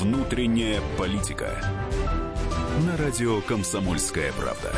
[0.00, 1.50] Внутренняя политика.
[2.86, 4.72] На радио «Комсомольская правда».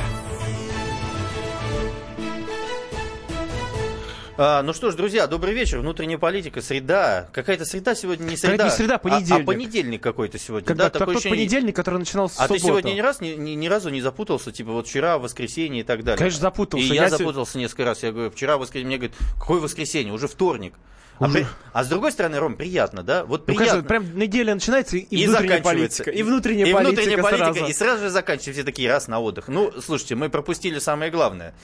[4.38, 5.80] А, ну что ж, друзья, добрый вечер.
[5.80, 7.28] Внутренняя политика, среда.
[7.34, 8.52] Какая-то среда сегодня не среда.
[8.52, 9.40] Какая-то не среда, понедельник.
[9.40, 10.66] А, а понедельник какой-то сегодня.
[10.66, 13.50] Когда да, тот ощущение- понедельник, который начинался с А ты сегодня ни, раз, ни, ни,
[13.50, 16.16] ни разу не запутался, типа вот вчера, воскресенье и так далее?
[16.16, 16.86] Конечно, запутался.
[16.86, 18.02] И я, Я запутался несколько раз.
[18.02, 20.72] Я говорю, вчера воскресенье, мне говорят, какое воскресенье, уже вторник.
[21.20, 21.34] А, Уже.
[21.34, 23.24] при- а с другой стороны, Ром, приятно, да?
[23.24, 23.66] Вот Ну, приятно.
[23.82, 26.02] конечно, прям неделя начинается, и, и внутренняя заканчивается.
[26.04, 26.10] политика.
[26.10, 27.66] И внутренняя и политика, внутренняя политика, сразу.
[27.70, 28.52] и сразу же заканчивается.
[28.54, 29.48] Все такие, раз на отдых.
[29.48, 31.54] Ну, слушайте, мы пропустили самое главное.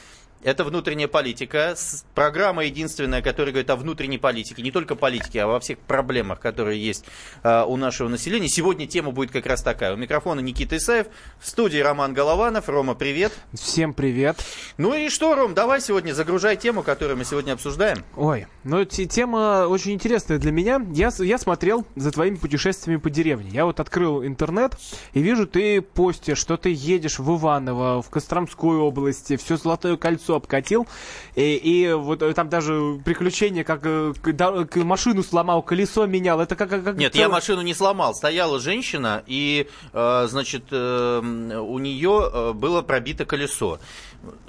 [0.42, 1.74] Это внутренняя политика.
[2.14, 4.62] Программа единственная, которая говорит о внутренней политике.
[4.62, 7.04] Не только политике, а во всех проблемах, которые есть
[7.42, 8.48] а, у нашего населения.
[8.48, 9.95] Сегодня тема будет как раз такая.
[9.95, 11.06] У микрофона Никита Исаев.
[11.40, 12.68] В студии Роман Голованов.
[12.68, 13.32] Рома, привет.
[13.54, 14.38] Всем привет.
[14.78, 18.04] Ну и что, Ром, давай сегодня загружай тему, которую мы сегодня обсуждаем.
[18.16, 20.80] Ой, ну те- тема очень интересная для меня.
[20.92, 23.51] Я, я смотрел за твоими путешествиями по деревне.
[23.51, 24.79] Я вот открыл интернет
[25.12, 30.26] и вижу, ты постишь, что ты едешь в Иваново, в Костромской области, все Золотое кольцо
[30.35, 30.87] обкатил.
[31.35, 36.41] И, и вот э, там даже приключения, как э, да- машину сломал, колесо менял.
[36.41, 36.71] Это как...
[36.71, 38.15] как Нет, целый- я машину не сломал.
[38.15, 43.79] Стояла женщина, и, э, значит, э, у нее э, было пробито колесо.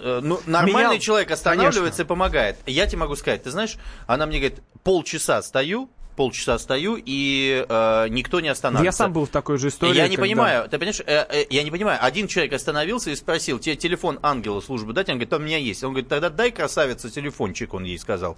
[0.04, 2.02] Ну, нормальный Менял, человек останавливается конечно.
[2.02, 2.58] и помогает.
[2.66, 8.08] Я тебе могу сказать, ты знаешь, она мне говорит, полчаса стою, полчаса стою, и э,
[8.10, 9.04] никто не останавливается.
[9.04, 9.96] Я сам был в такой же истории.
[9.96, 13.16] Я не когда- понимаю, ты понимаешь, э, э, я не понимаю, один человек остановился и
[13.16, 15.08] спросил, тебе телефон ангела службы дать?
[15.08, 15.84] Он говорит, «А у меня есть.
[15.84, 18.36] Он говорит, тогда дай, красавица, телефончик, он ей сказал.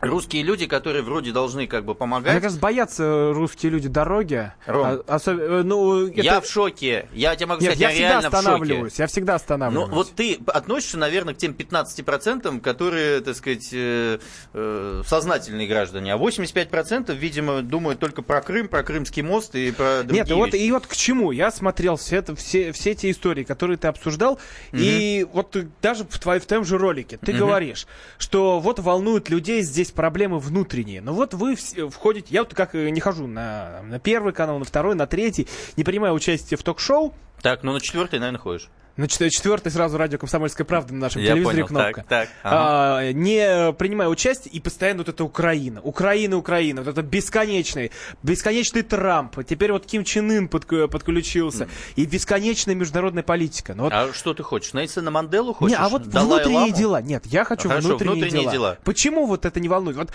[0.00, 4.52] Русские люди, которые вроде должны как бы Мне помогать, кажется, боятся русские люди дороги.
[4.66, 7.08] Ром, А- особ- э, ну, это- Я в шоке.
[7.12, 8.36] Я тебе могу Нет, сказать, я я, всегда реально в шоке.
[8.38, 8.98] останавливаюсь.
[8.98, 9.90] Я всегда Ну, останавливаюсь.
[9.92, 14.18] вот ты относишься, наверное, к тем 15%, которые, так сказать, э,
[14.54, 20.02] э, сознательные граждане, а 85%, видимо, думают только про Крым, про Крымский мост и про
[20.04, 20.62] другие Нет, и вот, вещи.
[20.62, 21.32] и вот к чему?
[21.32, 24.38] Я смотрел все, это, все, все эти истории, которые ты обсуждал,
[24.72, 27.86] и вот даже в, твоем в твоем же ролике ты говоришь,
[28.16, 31.00] что вот волнуют людей здесь проблемы внутренние.
[31.00, 34.64] Но вот вы входите, я вот как э, не хожу на, на первый канал, на
[34.64, 38.68] второй, на третий, не принимаю участие в ток-шоу, Так, ну на четвертый, наверное, ходишь.
[38.98, 42.04] На чет- четвертый сразу радио «Комсомольская правда» на нашем Я телевизоре понял, кнопка.
[42.06, 42.98] так, так, ага.
[42.98, 45.80] А, не принимаю участие, и постоянно вот это Украина.
[45.82, 46.82] Украина, Украина.
[46.82, 47.92] Вот это бесконечный,
[48.22, 49.36] бесконечный Трамп.
[49.46, 51.68] Теперь вот Ким Чен Ын подк- подключился.
[51.96, 53.74] И бесконечная международная политика.
[53.74, 54.74] Ну, вот А что ты хочешь?
[54.74, 55.78] Нельсона Манделу хочешь?
[55.78, 56.74] не, а вот Далай внутренние Ламу?
[56.76, 57.00] дела.
[57.02, 58.52] Нет, я хочу Хорошо, внутренние, внутренние дела.
[58.52, 58.78] дела.
[58.84, 59.96] Почему вот это не волнует?
[59.96, 60.10] Вот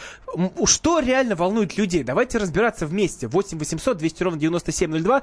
[0.70, 2.04] что реально волнует людей?
[2.04, 3.28] Давайте разбираться вместе.
[3.28, 5.22] 8 800 200 ровно 9702.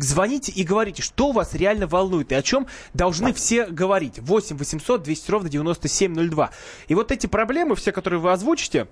[0.00, 2.66] Звоните и говорите, что вас реально волнует и о чем
[3.02, 4.20] должны все говорить.
[4.20, 6.50] 8 800 200 ровно 9702.
[6.86, 8.86] И вот эти проблемы, все, которые вы озвучите,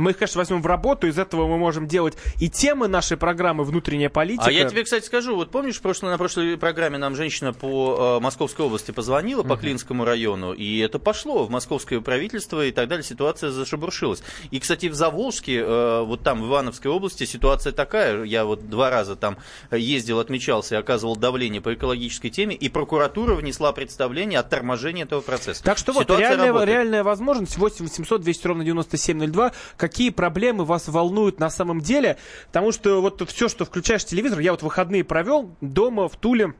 [0.00, 3.64] мы их, конечно, возьмем в работу, из этого мы можем делать и темы нашей программы
[3.64, 4.46] «Внутренняя политика».
[4.46, 8.18] А я тебе, кстати, скажу, вот помнишь, в прошлой, на прошлой программе нам женщина по
[8.18, 12.88] э, Московской области позвонила, по Клинскому району, и это пошло в московское правительство, и так
[12.88, 14.22] далее, ситуация зашебуршилась.
[14.50, 18.90] И, кстати, в Заволжске, э, вот там, в Ивановской области, ситуация такая, я вот два
[18.90, 19.38] раза там
[19.70, 25.20] ездил, отмечался и оказывал давление по экологической теме, и прокуратура внесла представление о торможении этого
[25.20, 25.62] процесса.
[25.62, 26.68] Так что вот, Ситуация реальная, работает.
[26.68, 29.52] реальная возможность 8 800 200 ровно 9702.
[29.86, 32.16] Какие проблемы вас волнуют на самом деле?
[32.48, 36.54] Потому что вот все, что включаешь телевизор, я вот выходные провел дома в Туле.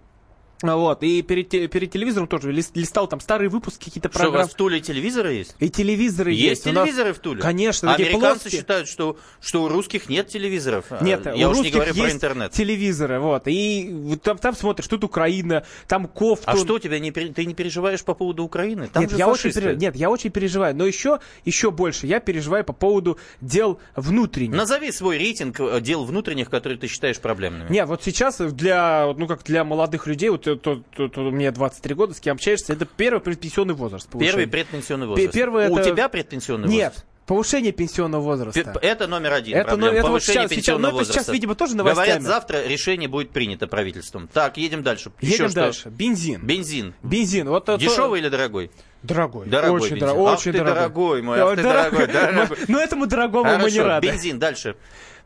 [0.62, 4.50] Вот, и перед, перед телевизором тоже лист- листал там старые выпуски какие-то Что, у вас
[4.50, 5.55] в Туле телевизоры есть?
[5.59, 6.43] И телевизоры есть.
[6.43, 7.43] Есть У нас- телевизоры в Туле?
[7.43, 8.61] Конечно, Американцы плоские.
[8.61, 10.87] считают, что, что у русских нет телевизоров.
[11.03, 12.53] Нет, я у уж не русских говорю про есть интернет.
[12.53, 13.43] телевизоры, вот.
[13.47, 16.55] И там, там смотришь, тут Украина, там Кофтун.
[16.55, 18.89] А что тебя, не, пере- ты не переживаешь по поводу Украины?
[18.93, 19.77] Там нет, я очень переживаю.
[19.78, 20.75] Нет, я очень переживаю.
[20.75, 24.56] Но еще, еще больше я переживаю по поводу дел внутренних.
[24.56, 27.71] Назови свой рейтинг э, дел внутренних, которые ты считаешь проблемными.
[27.71, 31.51] Не, вот сейчас для, ну как для молодых людей, вот э, то, то- то мне
[31.51, 34.07] 23 года, с кем общаешься, это первый пенсионный возраст.
[34.11, 34.47] Первый повышение.
[34.49, 35.33] предпенсионный возраст.
[35.34, 37.07] первый У это- тебя предпенсионный Нет, возраст?
[37.27, 38.78] повышение пенсионного возраста.
[38.83, 39.93] Это номер один Это, проблема.
[39.95, 41.33] это вот Повышение сейчас- сейчас- пенсионного ну, это сейчас, возраста.
[41.33, 42.22] видимо, тоже Говорят, новостями.
[42.25, 44.28] завтра решение будет принято правительством.
[44.33, 45.10] Так, едем дальше.
[45.21, 45.60] Еще Едем что?
[45.60, 45.89] дальше.
[45.91, 46.41] Бензин.
[46.47, 46.95] Бензин.
[47.03, 47.49] Бензин.
[47.49, 48.71] Вот, это- Дешевый или дорогой?
[49.03, 49.47] Дорогой.
[49.47, 50.01] Дорогой очень бензин.
[50.01, 50.33] дорогой.
[50.33, 50.75] Ах очень ты дорогой.
[50.81, 52.57] дорогой мой, ах ты дорогой, дорогой.
[52.69, 54.07] Ну, этому дорогому мы не Хорошо, рады.
[54.09, 54.75] бензин, дальше.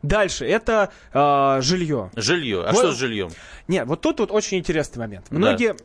[0.01, 2.09] Дальше, это а, жилье.
[2.15, 2.63] Жилье.
[2.63, 3.29] А Вот- что с жильем?
[3.67, 5.25] Нет, вот тут вот очень интересный момент.
[5.29, 5.37] Да.
[5.37, 5.75] Многие,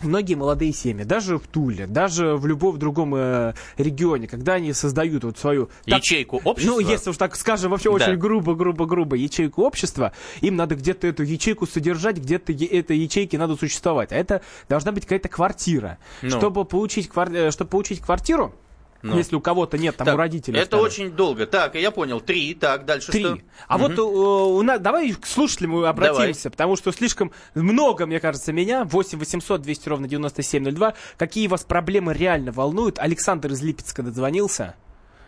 [0.00, 5.22] многие молодые семьи, даже в Туле, даже в любом другом э, регионе, когда они создают
[5.22, 5.66] вот свою...
[5.86, 6.72] так- Ячейку общества?
[6.72, 7.94] Ну, если уж так скажем, вообще Да.
[7.94, 13.38] очень грубо, грубо, грубо, ячейку общества, им надо где-то эту ячейку содержать, где-то этой ячейке
[13.38, 14.10] надо существовать.
[14.12, 15.98] А это должна быть какая-то квартира.
[16.22, 16.30] Ну.
[16.30, 18.54] Чтобы, получить квар- э, чтобы получить квартиру,
[19.02, 19.16] Ну.
[19.16, 20.58] Если у кого-то нет там так, у родителей.
[20.58, 20.86] Это вторых.
[20.86, 21.46] очень долго.
[21.46, 22.20] Так, я понял.
[22.20, 22.54] Три.
[22.54, 23.22] Так, дальше Три.
[23.24, 23.38] что?
[23.66, 23.86] А угу.
[23.86, 26.52] вот у, у, давай к слушателям обратимся, давай.
[26.52, 28.84] потому что слишком много, мне кажется, меня.
[28.84, 30.94] 8 800 200 ровно 9702.
[31.16, 33.00] Какие вас проблемы реально волнуют?
[33.00, 34.76] Александр из Липецка дозвонился.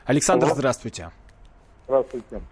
[0.04, 0.54] Александр, Алло.
[0.54, 1.10] здравствуйте.
[1.86, 2.42] Здравствуйте.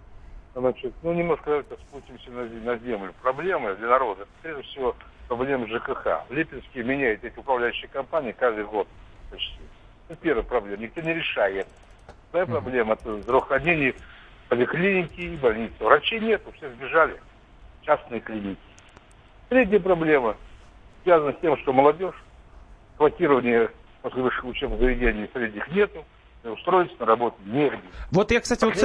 [0.55, 3.13] Значит, ну, немножко это спустимся на, на землю.
[3.21, 4.95] Проблемы для народа, прежде всего,
[5.27, 6.27] проблемы ЖКХ.
[6.29, 8.87] В Липецке меняют эти управляющие компании каждый год
[9.31, 9.59] почти.
[10.09, 10.81] Это первая проблема.
[10.81, 11.67] Никто не решает.
[12.29, 13.95] Вторая проблема– это здравоохранение,
[14.49, 15.75] поликлиники и больницы.
[15.79, 17.19] Врачей нету, все сбежали.
[17.83, 18.59] Частные клиники.
[19.49, 20.35] Третья проблема
[21.03, 22.15] связана с тем, что молодежь,
[22.97, 23.69] квотирование
[24.01, 26.05] высших учебных заведений средних нету
[26.51, 27.79] устроиться на работу негде.
[28.11, 28.75] Вот я, кстати, вот,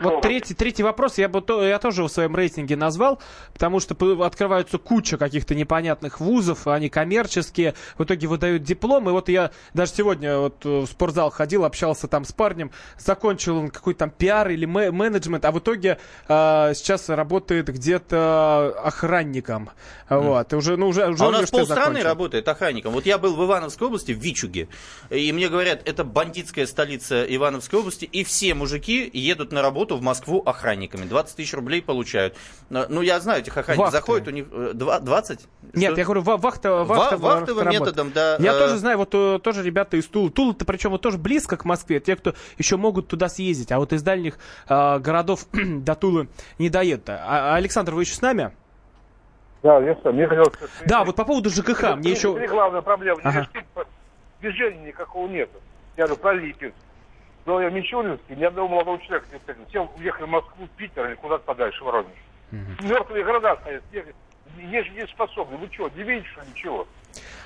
[0.00, 3.20] вот третий, третий вопрос я, бы, то, я тоже в своем рейтинге назвал,
[3.52, 3.94] потому что
[4.24, 9.92] открываются куча каких-то непонятных вузов, они коммерческие, в итоге выдают диплом, и вот я даже
[9.92, 14.64] сегодня вот в спортзал ходил, общался там с парнем, закончил он какой-то там пиар или
[14.66, 19.70] менеджмент, а в итоге э, сейчас работает где-то охранником.
[20.08, 20.20] Mm.
[20.20, 22.92] Вот, и уже, ну, уже, уже а у нас полстраны работает охранником.
[22.92, 24.68] Вот я был в Ивановской области, в Вичуге,
[25.10, 29.96] и мне говорят, это бандитская столица столица Ивановской области, и все мужики едут на работу
[29.96, 31.04] в Москву охранниками.
[31.04, 32.36] 20 тысяч рублей получают.
[32.70, 35.40] Ну, я знаю, этих охранников заходят, у них 20?
[35.40, 36.00] Э, Нет, Что?
[36.00, 38.36] я говорю, вахта, вахта, вахтовым методом, да.
[38.38, 38.58] Я э...
[38.58, 40.30] тоже знаю, вот э, тоже ребята из Тулы.
[40.30, 43.92] Тула-то причем вот тоже близко к Москве, те, кто еще могут туда съездить, а вот
[43.92, 46.28] из дальних э, городов до Тулы
[46.58, 47.08] не доедут.
[47.08, 48.52] А, Александр, вы еще с нами?
[49.62, 50.16] Да, я сам.
[50.18, 50.44] Я хотел...
[50.86, 52.34] Да, вот по поводу ЖКХ, мне еще...
[52.48, 53.48] Главная проблема, ага.
[54.40, 55.58] движения никакого нету.
[55.96, 56.74] Я говорю, про Липецк.
[57.46, 59.64] Но я в Мичуринске, ни одного молодого человека не встретил.
[59.68, 62.12] Все уехали в Москву, в Питер или куда-то подальше, в Воронеж.
[62.52, 62.88] Угу.
[62.88, 63.82] Мертвые города стоят,
[64.56, 65.56] не, не способны.
[65.56, 66.88] Вы что, не видите, что ничего?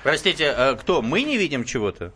[0.03, 1.01] Простите, а кто?
[1.01, 2.13] Мы не видим чего-то?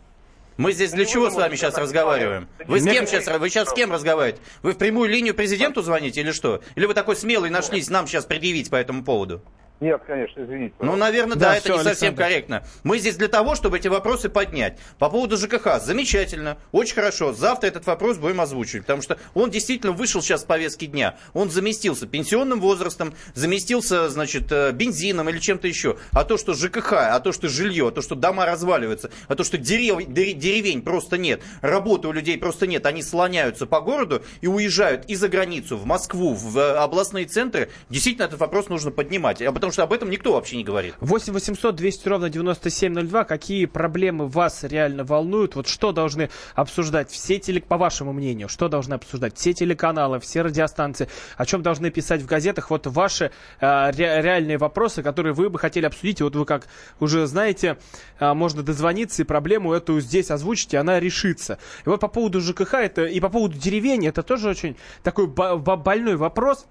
[0.56, 2.48] Мы здесь для чего с вами сейчас разговариваем?
[2.66, 3.26] Вы с кем сейчас?
[3.26, 4.40] Вы сейчас с кем разговариваете?
[4.62, 6.62] Вы в прямую линию президенту звоните или что?
[6.76, 9.42] Или вы такой смелый нашлись нам сейчас предъявить по этому поводу?
[9.80, 10.74] Нет, конечно, извините.
[10.80, 11.98] Ну, наверное, да, да это все, не Александр.
[11.98, 12.64] совсем корректно.
[12.84, 14.78] Мы здесь для того, чтобы эти вопросы поднять.
[14.98, 17.32] По поводу ЖКХ, замечательно, очень хорошо.
[17.32, 21.16] Завтра этот вопрос будем озвучивать, потому что он действительно вышел сейчас с повестки дня.
[21.32, 25.98] Он заместился пенсионным возрастом, заместился, значит, э, бензином или чем-то еще.
[26.12, 29.42] А то, что ЖКХ, а то, что жилье, а то, что дома разваливаются, а то,
[29.42, 30.06] что дерев...
[30.06, 35.16] деревень просто нет, работы у людей просто нет, они слоняются по городу и уезжают и
[35.16, 39.42] за границу, в Москву, в э, областные центры, действительно этот вопрос нужно поднимать.
[39.64, 40.94] Потому что об этом никто вообще не говорит.
[41.00, 43.24] 8 800 200 ровно 9702.
[43.24, 45.56] Какие проблемы вас реально волнуют?
[45.56, 47.62] Вот что должны обсуждать все теле...
[47.62, 51.08] по вашему мнению, что должны обсуждать все телеканалы, все радиостанции?
[51.38, 52.68] О чем должны писать в газетах?
[52.68, 54.20] Вот ваши э, ре...
[54.20, 56.20] реальные вопросы, которые вы бы хотели обсудить.
[56.20, 56.66] Вот вы как
[57.00, 57.78] уже знаете,
[58.20, 61.58] э, можно дозвониться и проблему эту здесь озвучить, и она решится.
[61.86, 66.16] И вот по поводу ЖКХ это, и по поводу деревень, это тоже очень такой больной
[66.16, 66.66] вопрос.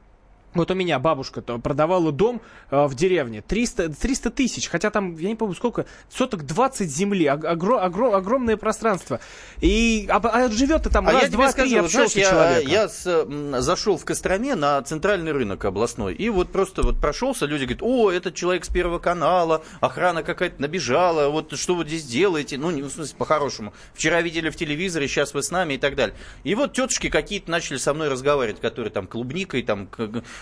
[0.53, 3.41] Вот у меня бабушка -то продавала дом э, в деревне.
[3.41, 4.67] 300, 300 тысяч.
[4.69, 7.25] Хотя там, я не помню сколько, соток 20 земли.
[7.25, 9.19] Огро, огро, огромное пространство.
[9.61, 13.27] И, а, а живет-то там а раз, два, скажу, три, знаешь, я, я с,
[13.59, 16.13] зашел в Костроме на центральный рынок областной.
[16.13, 20.61] И вот просто вот прошелся, люди говорят, о, этот человек с Первого канала, охрана какая-то
[20.61, 22.57] набежала, вот что вы здесь делаете?
[22.57, 23.73] Ну, не в смысле, по-хорошему.
[23.93, 26.15] Вчера видели в телевизоре, сейчас вы с нами и так далее.
[26.43, 29.87] И вот тетушки какие-то начали со мной разговаривать, которые там клубникой, там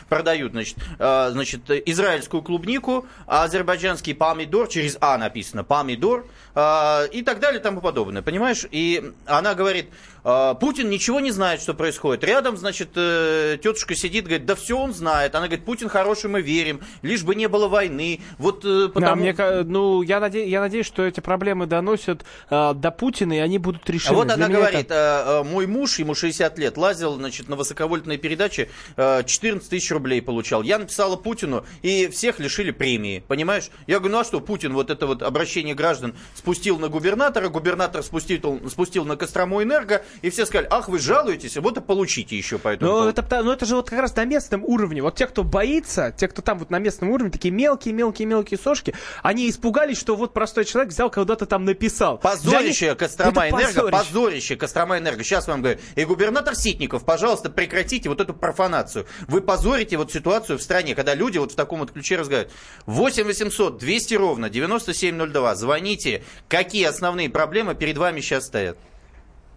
[0.10, 7.22] продают, значит, э, значит, израильскую клубнику, а азербайджанский помидор, через А написано, помидор, э, и
[7.22, 8.66] так далее и тому подобное, понимаешь?
[8.72, 9.90] И она говорит,
[10.24, 12.24] Путин ничего не знает, что происходит.
[12.24, 15.36] Рядом, значит, тетушка сидит, говорит, да все он знает.
[15.36, 18.22] Она говорит, Путин хороший, мы верим, лишь бы не было войны.
[18.38, 19.00] Вот потому...
[19.00, 20.48] Да, мне, ну, я, наде...
[20.48, 24.16] я надеюсь, что эти проблемы доносят э, до Путина, и они будут решены.
[24.16, 25.44] Вот Для она говорит, это...
[25.46, 30.62] мой муж, ему 60 лет, лазил, значит, на высоковольтной передаче, 14 тысяч рублей получал.
[30.62, 33.24] Я написала Путину, и всех лишили премии.
[33.28, 33.70] Понимаешь?
[33.88, 38.04] Я говорю, ну а что, Путин вот это вот обращение граждан спустил на губернатора, губернатор
[38.04, 42.58] спустил, спустил на Кострому энерго, и все сказали, ах, вы жалуетесь, вот и получите еще
[42.58, 45.02] по этому но это, но это же вот как раз на местном уровне.
[45.02, 49.50] Вот те, кто боится, те, кто там вот на местном уровне, такие мелкие-мелкие-мелкие сошки, они
[49.50, 52.18] испугались, что вот простой человек взял, куда-то там написал.
[52.18, 52.98] Позорище них...
[52.98, 53.92] Кострома энерго, позорище.
[53.92, 55.24] позорище Кострома энерго.
[55.24, 55.80] Сейчас вам говорю.
[55.96, 59.06] И губернатор Ситников, пожалуйста, прекратите вот эту профанацию.
[59.28, 62.54] Вы позорите вот ситуацию в стране, когда люди вот в таком вот ключе разговаривают.
[62.86, 65.56] 8 800 200 ровно 9702.
[65.56, 66.24] Звоните.
[66.48, 68.78] Какие основные проблемы перед вами сейчас стоят?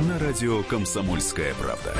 [0.00, 1.94] На радио «Комсомольская правда».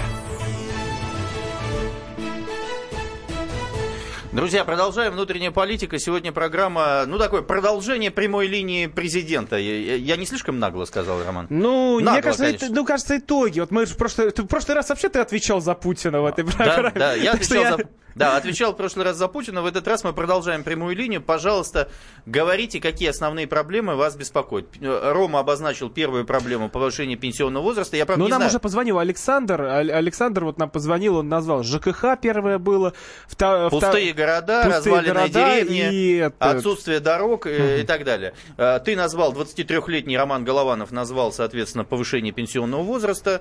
[4.32, 5.96] Друзья, продолжаем внутренняя политика.
[6.00, 9.56] Сегодня программа, ну, такое продолжение прямой линии президента.
[9.58, 11.46] Я, я не слишком нагло сказал, Роман?
[11.50, 12.66] Ну, Нагло, мне кажется, конечно.
[12.66, 13.60] это, ну, кажется, итоги.
[13.60, 16.26] Вот мы же в прошлый, ты в прошлый раз вообще ты отвечал за Путина в
[16.26, 16.90] этой программе.
[16.94, 19.62] Да, да, я отвечал, За, да, отвечал в прошлый раз за Путина.
[19.62, 21.20] В этот раз мы продолжаем прямую линию.
[21.22, 21.88] Пожалуйста,
[22.26, 24.66] говорите, какие основные проблемы вас беспокоят.
[24.80, 27.96] Э, Рома обозначил первую проблему повышения пенсионного возраста.
[27.96, 28.50] Я, правда, Ну, не нам знаю.
[28.50, 29.62] уже позвонил Александр.
[29.62, 32.92] Александр вот нам позвонил, он назвал ЖКХ первое было.
[33.28, 38.04] вта- Пустые вта- города, пустые разваленные города деревни, и это- отсутствие дорог э, и так
[38.04, 38.34] далее.
[38.56, 43.40] Э, Ты назвал, 23-летний Роман Голованов назвал, соответственно, повышение пенсионного возраста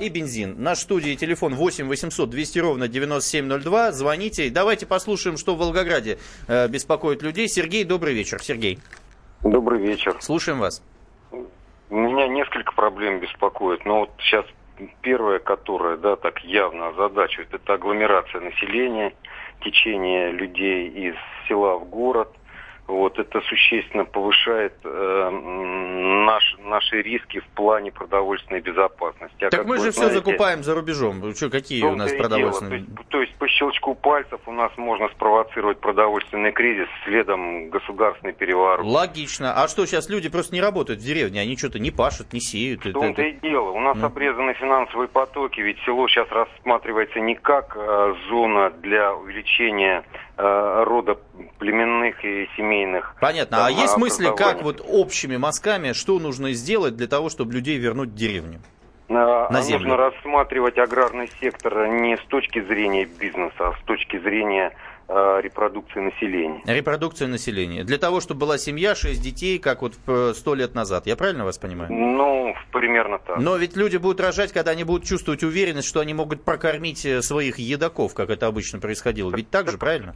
[0.00, 0.62] и бензин.
[0.62, 3.92] Наш студии телефон 8 800 200 ровно 9702.
[4.06, 4.50] Звоните.
[4.50, 7.48] Давайте послушаем, что в Волгограде э, беспокоит людей.
[7.48, 8.40] Сергей, добрый вечер.
[8.40, 8.78] Сергей,
[9.42, 10.16] Добрый вечер.
[10.20, 10.80] слушаем вас.
[11.90, 14.44] Меня несколько проблем беспокоит, но вот сейчас
[15.00, 19.12] первая, которая, да, так явно озадачивает, это агломерация населения,
[19.64, 21.14] течение людей из
[21.48, 22.28] села в город.
[22.86, 25.30] Вот это существенно повышает э,
[26.24, 29.44] наш, наши риски в плане продовольственной безопасности.
[29.44, 31.34] А Так мы же все знаете, закупаем за рубежом.
[31.34, 32.84] Что, какие у нас продовольственные?
[32.84, 38.84] То есть, то есть щелчку пальцев у нас можно спровоцировать продовольственный кризис, следом государственный переворот.
[38.86, 39.54] Логично.
[39.54, 41.40] А что, сейчас люди просто не работают в деревне?
[41.40, 42.84] Они что-то не пашут, не сеют?
[42.84, 43.70] В том-то это- и дело.
[43.70, 44.06] У нас Ну.
[44.06, 50.04] обрезаны финансовые потоки, ведь село сейчас рассматривается не как э, зона для увеличения
[50.38, 51.16] э, рода
[51.58, 53.16] племенных и семейных.
[53.20, 53.64] Понятно.
[53.64, 57.78] А там, есть мысли, как вот общими мазками, что нужно сделать для того, чтобы людей
[57.78, 58.60] вернуть в деревню?
[59.08, 59.88] На землю?
[59.88, 64.72] Нужно рассматривать аграрный сектор не с точки зрения бизнеса, а с точки зрения
[65.08, 66.62] э, репродукции населения.
[66.66, 67.84] Репродукция населения.
[67.84, 71.06] Для того, чтобы была семья, шесть детей, как вот э, сто лет назад.
[71.06, 71.92] Я правильно вас понимаю?
[71.92, 73.38] Ну, примерно так.
[73.38, 77.22] Но ведь люди будут рожать, когда они будут чувствовать уверенность, что они могут прокормить э,
[77.22, 79.30] своих едоков, как это обычно происходило.
[79.34, 80.14] Ведь так же, правильно?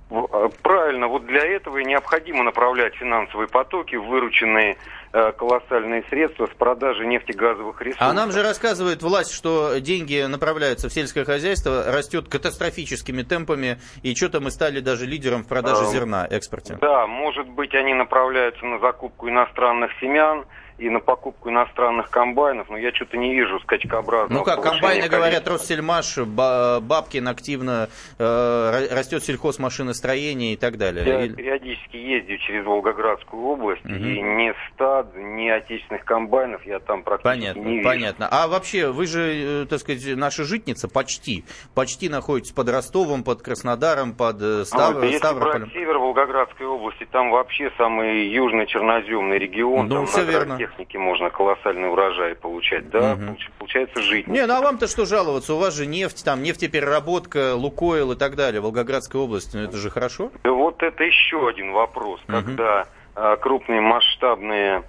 [0.63, 4.77] Правильно, вот для этого и необходимо направлять финансовые потоки, вырученные
[5.13, 8.09] колоссальные средства с продажи нефтегазовых ресурсов.
[8.09, 14.15] А нам же рассказывает власть, что деньги направляются в сельское хозяйство, растет катастрофическими темпами, и
[14.15, 16.79] что-то мы стали даже лидером в продаже А, зерна, экспорте.
[16.81, 20.45] Да, может быть, они направляются на закупку иностранных семян
[20.81, 25.45] и на покупку иностранных комбайнов, но я что-то не вижу скачкообразного Ну как, комбайны говорят,
[25.45, 25.53] количества.
[25.53, 31.05] Россельмаш, Ба- Бабкин активно э, ра- растет сельхозмашиностроение и так далее.
[31.07, 33.95] Я И- периодически ездил через Волгоградскую область, Мгм.
[34.05, 37.85] и ни стад, ни отечественных комбайнов я там практически не Понятно, вижу.
[37.89, 38.29] понятно.
[38.31, 41.45] А вообще, вы же, э, так сказать, наша житница почти,
[41.75, 45.61] почти находитесь под Ростовом, под Краснодаром, под э, Став- вот, если Ставрополем.
[45.65, 50.57] брать север Волгоградской области, там вообще самый южный черноземный регион, Ну, там на верно.
[50.71, 54.27] Технике можно колоссальный урожай получать, да, получ- получается жить.
[54.27, 55.55] Не, ну а вам-то что жаловаться?
[55.55, 59.91] У вас же нефть, там нефтепереработка, Лукойл и так далее, Волгоградская область, ну это же
[59.91, 60.31] хорошо.
[60.45, 62.43] Да Вот это еще один вопрос, Мгм.
[62.45, 64.83] когда а, крупные масштабные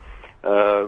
[0.43, 0.87] э,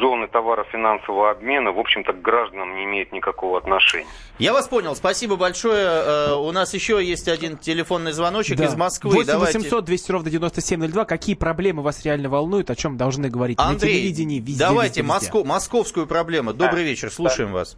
[0.00, 4.06] зоны товаро-финансового обмена, в общем-то, к гражданам не имеют никакого отношения.
[4.38, 5.84] Я вас понял, спасибо большое.
[5.86, 8.64] Э, У нас еще есть один телефонный звоночек Да.
[8.64, 9.10] из Москвы.
[9.14, 9.58] 8 Давайте.
[9.58, 11.04] 800 200 ровно 9702.
[11.04, 15.14] Какие проблемы вас реально волнуют, о чем должны говорить на Андрей, телевидении, везде, давайте везде,
[15.14, 15.30] везде.
[15.30, 16.52] Моско- московскую проблему.
[16.52, 17.76] Добрый вечер, слушаем вас.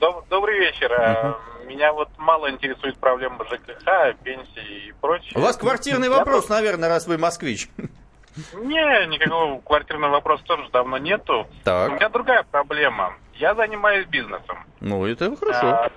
[0.00, 0.92] Доб- Добрый вечер.
[0.92, 1.34] Э,
[1.66, 5.32] Меня вот мало интересует проблема ЖКХ, пенсии и прочее.
[5.34, 7.68] У вас квартирный Я вопрос, наверное, раз вы москвич.
[8.54, 11.40] Не, никакого квартирного вопроса тоже давно нету.
[11.42, 13.14] У Так, меня другая проблема.
[13.34, 14.58] Я занимаюсь бизнесом.
[14.80, 15.66] ну это хорошо.
[15.66, 15.90] А,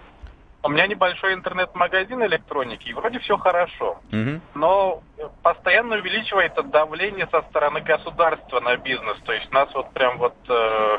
[0.62, 4.00] У меня небольшой интернет-магазин электроники, и вроде все хорошо.
[4.12, 4.42] Мгм.
[4.56, 5.02] Но
[5.42, 9.18] постоянно увеличивается давление со стороны государства на бизнес.
[9.24, 10.98] То есть нас вот прям вот э,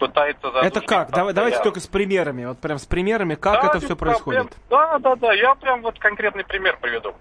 [0.00, 1.10] пытается задушить Это как?
[1.10, 2.44] Давай- давайте только с примерами.
[2.46, 4.16] Вот прям с примерами, как Да, это все проблем.
[4.24, 4.56] происходит.
[4.68, 5.32] Да, да, да.
[5.32, 7.14] Я прям вот конкретный пример приведу.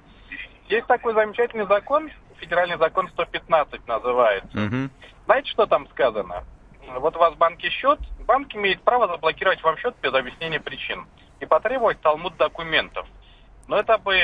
[0.69, 2.09] Есть такой замечательный закон,
[2.39, 4.57] федеральный закон 115 называется.
[4.57, 4.91] Мгм.
[5.25, 6.43] Знаете, что там сказано?
[6.99, 11.05] вот у вас в банке счет, банк имеет право заблокировать вам счет без объяснения причин
[11.39, 13.05] и потребовать талмуд документов.
[13.67, 14.15] Но это бы,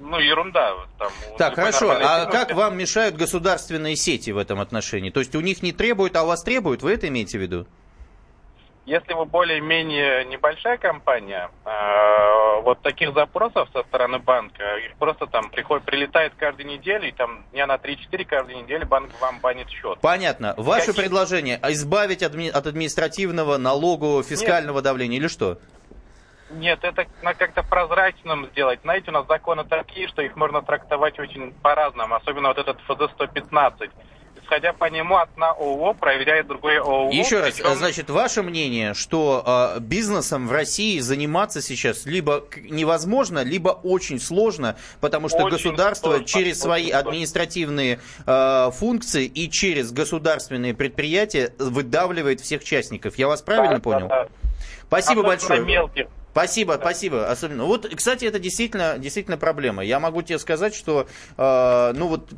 [0.00, 0.74] ну, ерунда.
[0.98, 1.90] Там, Так, хорошо.
[1.90, 5.10] А как вам мешают государственные сети в этом отношении?
[5.10, 6.82] То есть у них не требуют, а у вас требуют?
[6.82, 7.66] Вы это имеете в виду?
[8.84, 15.50] Если вы более-менее небольшая компания, э, вот таких запросов со стороны банка, их просто там
[15.50, 20.00] приходит, прилетает каждую неделю, и там дня на 3-4 каждую неделю банк вам банит счет.
[20.00, 20.54] Понятно.
[20.56, 25.58] Ваше Какие- предложение избавить адми- от административного, налогового, фискального давления или что?
[26.50, 28.80] Нет, это надо как-то прозрачным сделать.
[28.82, 33.90] Знаете, у нас законы такие, что их можно трактовать очень по-разному, особенно вот этот ФЗ-115.
[34.52, 37.10] Исходя по нему, одна ООО проверяет другое ООО.
[37.10, 39.42] Еще раз, причем- значит, ваше мнение, что
[39.76, 46.08] э, бизнесом в России заниматься сейчас либо невозможно, либо очень сложно, потому что Очень государство
[46.10, 46.98] сложно, через свои сложно.
[46.98, 53.16] административные э, функции и через государственные предприятия выдавливает всех участников.
[53.16, 54.08] Я вас правильно Да, понял?
[54.08, 54.28] да, да.
[54.86, 55.60] Спасибо Особенно большое.
[55.62, 56.06] мелких.
[56.32, 57.30] Спасибо, спасибо.
[57.30, 57.64] Особенно.
[57.64, 59.84] Вот, кстати, это действительно, действительно проблема.
[59.84, 62.32] Я могу тебе сказать, что э, ну вот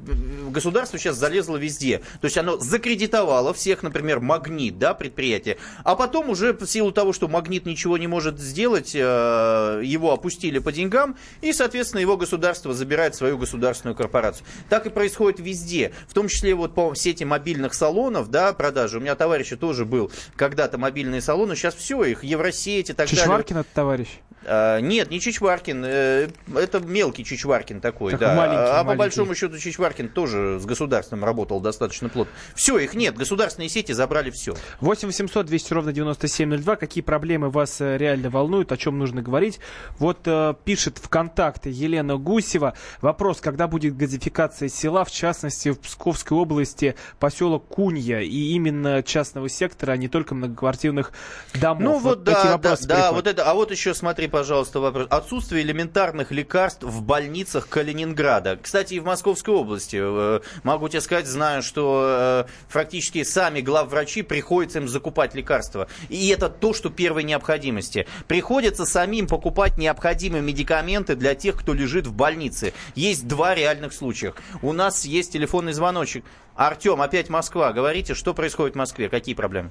[0.50, 1.98] государство сейчас залезло везде.
[2.20, 7.12] То есть оно закредитовало всех, например, магнит, да, предприятие, а потом уже в силу того,
[7.12, 12.74] что магнит ничего не может сделать, э, его опустили по деньгам, и, соответственно, его государство
[12.74, 14.44] забирает свою государственную корпорацию.
[14.68, 15.92] Так и происходит везде.
[16.08, 18.98] В том числе вот по сети мобильных салонов, да, продажи.
[18.98, 23.83] У меня товарища тоже был когда-то мобильные салоны, сейчас все, их Евросеть и так далее.
[23.84, 24.33] Чичваркин это товарищ.
[24.46, 28.34] А, нет, не Чичваркин, э, это мелкий Чичваркин такой, Такой да.
[28.34, 28.98] маленький, а по маленький.
[28.98, 32.32] большому счету Чичваркин тоже с государством работал достаточно плотно.
[32.54, 34.54] Все, их нет, государственные сети забрали все.
[34.80, 36.76] 8 800 200 ровно 9702.
[36.76, 39.60] Какие проблемы вас э, реально волнуют, о чем нужно говорить?
[39.98, 42.74] Вот э, пишет ВКонтакте Елена Гусева.
[43.00, 49.48] Вопрос, когда будет газификация села, в частности, в Псковской области, поселок Кунья, и именно частного
[49.48, 51.12] сектора, а не только многоквартирных
[51.54, 51.82] домов.
[51.82, 53.50] Ну вот, такие да, да, да, вот это.
[53.50, 55.06] А вот еще смотри, пожалуйста, вопрос.
[55.10, 58.58] Отсутствие элементарных лекарств в больницах Калининграда.
[58.60, 59.96] Кстати, и в Московской области.
[60.00, 65.86] э, Могу тебе сказать, знаю, что э, практически сами главврачи приходится им закупать лекарства.
[66.08, 68.08] И это то, что первой необходимости.
[68.26, 72.74] Приходится самим покупать необходимые медикаменты для тех, кто лежит в больнице.
[72.96, 74.34] Есть два реальных случая.
[74.62, 76.24] У нас есть телефонный звоночек.
[76.56, 77.72] Артем, опять Москва.
[77.72, 79.08] Говорите, что происходит в Москве?
[79.08, 79.70] Какие проблемы?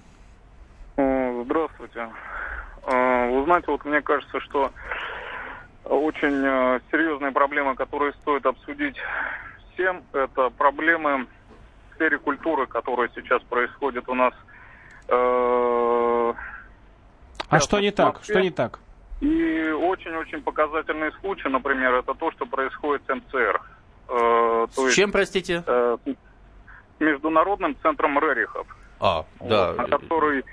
[0.96, 2.08] Э, Здравствуйте.
[2.86, 4.72] Э, Вы знаете, вот мне кажется, что
[5.86, 8.96] очень э, серьезные проблемы, которые стоит обсудить
[9.74, 14.34] всем, это проблемы в сфере культуры, которые сейчас происходят у нас.
[15.08, 16.34] э,
[17.50, 18.20] А что не так?
[18.24, 18.80] Что не так?
[19.22, 23.62] И очень-очень показательный случай, например, это то, что происходит с МЦР.
[24.10, 25.64] Э, то С есть, чем, простите?
[25.66, 25.98] э,
[27.00, 28.68] Международным центром Рерихов.
[29.00, 29.74] А, да.
[29.74, 30.44] на который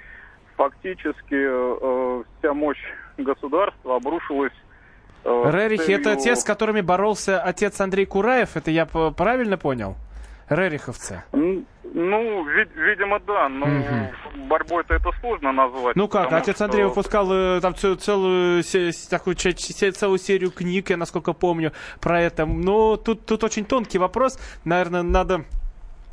[0.64, 2.82] фактически э, вся мощь
[3.16, 4.52] государства обрушилась.
[5.24, 9.56] э, с Рерихи это целью- те, с которыми боролся отец Андрей Кураев, это я правильно
[9.56, 9.96] понял?
[10.50, 11.22] Рериховцы.
[11.32, 14.48] Ну, ви- видимо, да, но Мгм.
[14.48, 15.96] борьбой-то это сложно назвать.
[15.96, 18.62] Ну как, отец что- Андрей выпускал э, там целую,
[19.10, 22.46] такую, целую серию книг, я насколько помню, про это.
[22.46, 24.38] Но тут, тут очень тонкий вопрос.
[24.64, 25.44] Наверное, надо...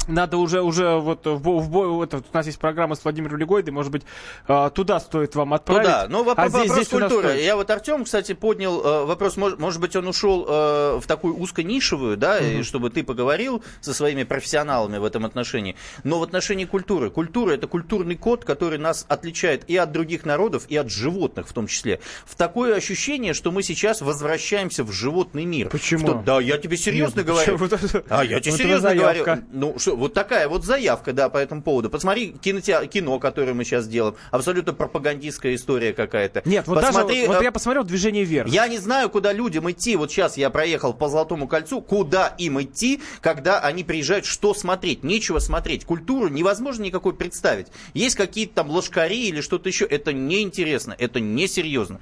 [0.07, 3.37] Надо уже, уже вот в, бо- в бой, вот, у нас есть программа с Владимиром
[3.37, 4.03] Легойдой, может быть,
[4.47, 5.83] э, туда стоит вам отправить.
[5.83, 7.39] Ну да, но воп- а здесь, вопрос здесь культуры.
[7.41, 11.35] Я вот Артем, кстати, поднял э, вопрос, мож- может, быть, он ушел э, в такую
[11.37, 15.75] узконишевую, да, и чтобы ты поговорил со своими профессионалами в этом отношении.
[16.03, 17.09] Но в отношении культуры.
[17.09, 21.53] Культура это культурный код, который нас отличает и от других народов, и от животных в
[21.53, 21.99] том числе.
[22.25, 25.69] В такое ощущение, что мы сейчас возвращаемся в животный мир.
[25.69, 26.03] Почему?
[26.07, 27.57] В то- да, я тебе серьезно Нет, говорю.
[27.57, 28.03] почему?
[28.09, 29.25] А я тебе вот серьезно говорю.
[29.51, 31.89] Ну, что, вот такая вот заявка, да, по этому поводу.
[31.89, 34.15] Посмотри киноте- кино, которое мы сейчас делаем.
[34.31, 36.41] Абсолютно пропагандистская история какая-то.
[36.45, 38.49] Нет, вот Посмотри, даже, вот э, я посмотрел «Движение вверх».
[38.49, 39.95] я не знаю, куда людям идти.
[39.95, 41.81] Вот сейчас я проехал по Золотому кольцу.
[41.81, 45.03] Куда им идти, когда они приезжают, что смотреть?
[45.03, 45.85] Нечего смотреть.
[45.85, 47.67] Культуру невозможно никакой представить.
[47.93, 49.85] Есть какие-то там ложкари или что-то еще.
[49.85, 51.99] Это неинтересно, это несерьезно.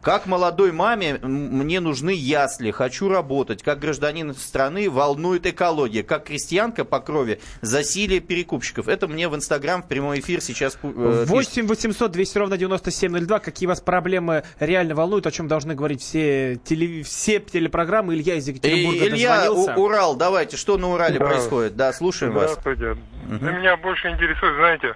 [0.00, 3.62] Как молодой маме мне нужны ясли, хочу работать.
[3.64, 6.02] Как гражданин страны волнует экология.
[6.04, 8.86] Как крестьянка по крови засилие перекупщиков.
[8.86, 11.28] Это мне в Инстаграм в прямой эфир сейчас э, пишут.
[11.28, 13.38] 8 800 200 ровно 9702.
[13.40, 18.14] Какие вас проблемы реально волнуют, о чем должны говорить все, теле, все телепрограммы?
[18.14, 19.52] Илья из Екатеринбурга Э, Илья.
[19.52, 21.26] У- Урал, давайте, что на Урале Да.
[21.26, 21.74] происходит?
[21.76, 22.52] Да, слушаем вас.
[22.52, 22.96] Здравствуйте.
[23.26, 24.94] Да Меня больше интересует, знаете,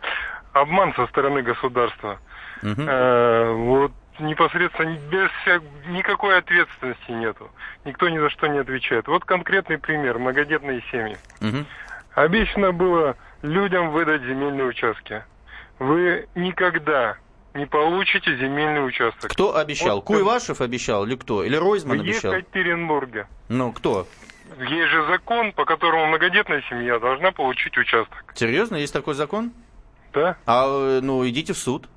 [0.52, 2.18] обман со стороны государства.
[2.62, 2.86] Мгм.
[2.88, 7.50] Э, вот непосредственно без вся- никакой ответственности нету.
[7.84, 9.06] Никто ни за что не отвечает.
[9.08, 10.18] Вот конкретный пример.
[10.18, 11.16] Многодетные семьи.
[11.40, 11.66] Мгм.
[12.14, 15.24] Обещано было людям выдать земельные участки.
[15.78, 17.16] вы никогда
[17.54, 19.30] не получите земельный участок.
[19.32, 19.96] Кто обещал?
[19.96, 21.42] Вот, Куйвашев обещал или кто?
[21.42, 22.32] Или Ройзман в обещал?
[22.34, 23.26] Екатеринбурге.
[23.48, 24.06] Ну, кто?
[24.60, 28.24] Есть же закон, по которому многодетная семья должна получить участок.
[28.34, 29.50] Серьезно, есть такой закон?
[30.12, 30.36] Да?
[30.46, 31.88] А, э, ну, идите в суд.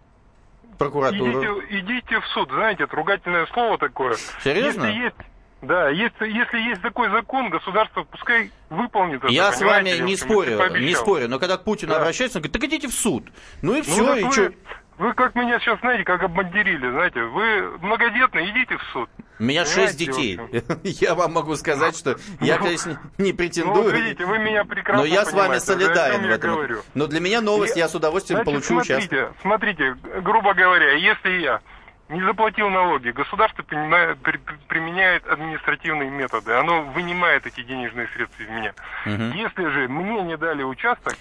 [0.78, 1.32] Прокуратуру.
[1.32, 4.16] Идите, идите в суд, знаете, это ругательное слово такое.
[4.44, 4.86] Серьезно?
[4.86, 5.16] Если есть,
[5.62, 9.32] да, если, если есть такой закон, государство пускай выполнит это.
[9.34, 12.02] Я с вами не спорю, не спорю, но когда к Путину Да.
[12.02, 13.26] обращаются, он говорит, так идите в суд.
[13.62, 14.52] Ну и Ну, все, так и вы, чё?
[14.98, 19.10] Вы как меня сейчас, знаете, как обмандерили, знаете, вы многодетные, идите в суд.
[19.40, 20.40] У меня шесть детей.
[20.84, 23.84] Я вам могу сказать, что я, конечно, не Ну, претендую.
[23.84, 26.52] вот видите, вы меня прекрасно Но я с вами да, солидарен в этом.
[26.52, 26.82] говорю.
[26.94, 31.42] Но для меня новость, Я- я с удовольствием Значит, получу смотрите, смотрите, грубо говоря, если
[31.42, 31.60] я
[32.08, 38.74] не заплатил налоги, государство применяет административные методы, оно вынимает эти денежные средства из меня.
[39.06, 41.16] Если же мне не дали участок,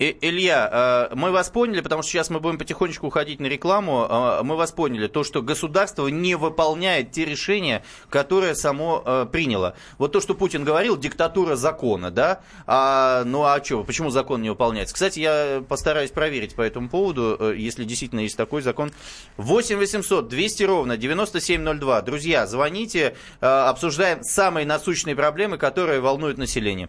[0.00, 4.06] И- Илья, э, мы вас поняли, потому что сейчас мы будем потихонечку уходить на рекламу.
[4.08, 9.74] Э, Мы вас поняли, то, что государство не выполняет те решения, которые само э, приняло.
[9.98, 12.40] Вот то, что Путин говорил, диктатура закона, да?
[12.66, 14.94] А, ну а что, почему закон не выполняется?
[14.94, 18.92] Кстати, я постараюсь проверить по этому поводу, если действительно есть такой закон.
[19.36, 22.00] 8 800 200 ровно 9702.
[22.00, 26.88] Друзья, звоните, обсуждаем самые насущные проблемы, которые волнуют население.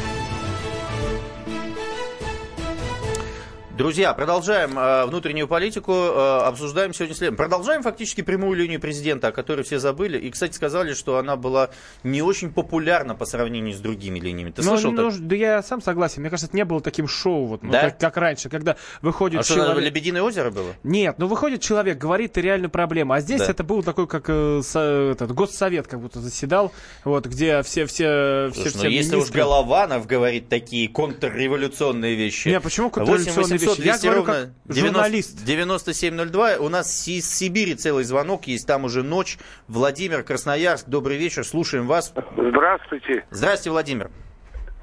[3.77, 7.35] Друзья, продолжаем э, внутреннюю политику, э, обсуждаем сегодня следующее.
[7.37, 10.19] Продолжаем фактически прямую линию президента, о которой все забыли.
[10.19, 11.69] И, кстати, сказали, что она была
[12.03, 14.51] не очень популярна по сравнению с другими линиями.
[14.51, 14.91] Ты Ну, слышал?
[14.91, 16.21] ну, да я сам согласен.
[16.21, 17.81] Мне кажется, это не было таким шоу, вот, ну, Да?
[17.89, 19.83] как, как раньше, когда выходит А что, человек...
[19.85, 20.73] Лебединое озеро было?
[20.83, 23.47] Нет, ну выходит человек, говорит реальную проблему, а здесь Да.
[23.51, 26.73] это был такой, как э, со- этот, госсовет, как будто заседал,
[27.05, 32.15] вот, где все, все, все, Слушай, ну все если уж министры- Голованов говорит такие контрреволюционные
[32.15, 32.49] вещи.
[32.49, 33.70] Не, почему 8 контрреволюционные 800 вещи?
[33.79, 35.43] Я 200 говорю, ровно как 90 журналист.
[35.45, 36.55] 9702.
[36.57, 39.37] У нас из Сибири целый звонок есть, там уже ночь.
[39.67, 42.13] Владимир, Красноярск, добрый вечер, слушаем вас.
[42.37, 43.25] Здравствуйте.
[43.29, 44.11] Здравствуйте, Владимир.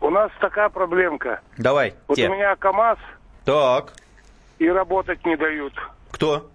[0.00, 1.40] У нас такая проблемка.
[1.56, 2.28] Давай, Вот те.
[2.28, 2.98] у меня КАМАЗ
[3.44, 3.92] Так,
[4.58, 5.72] и работать не дают.
[6.10, 6.50] кто?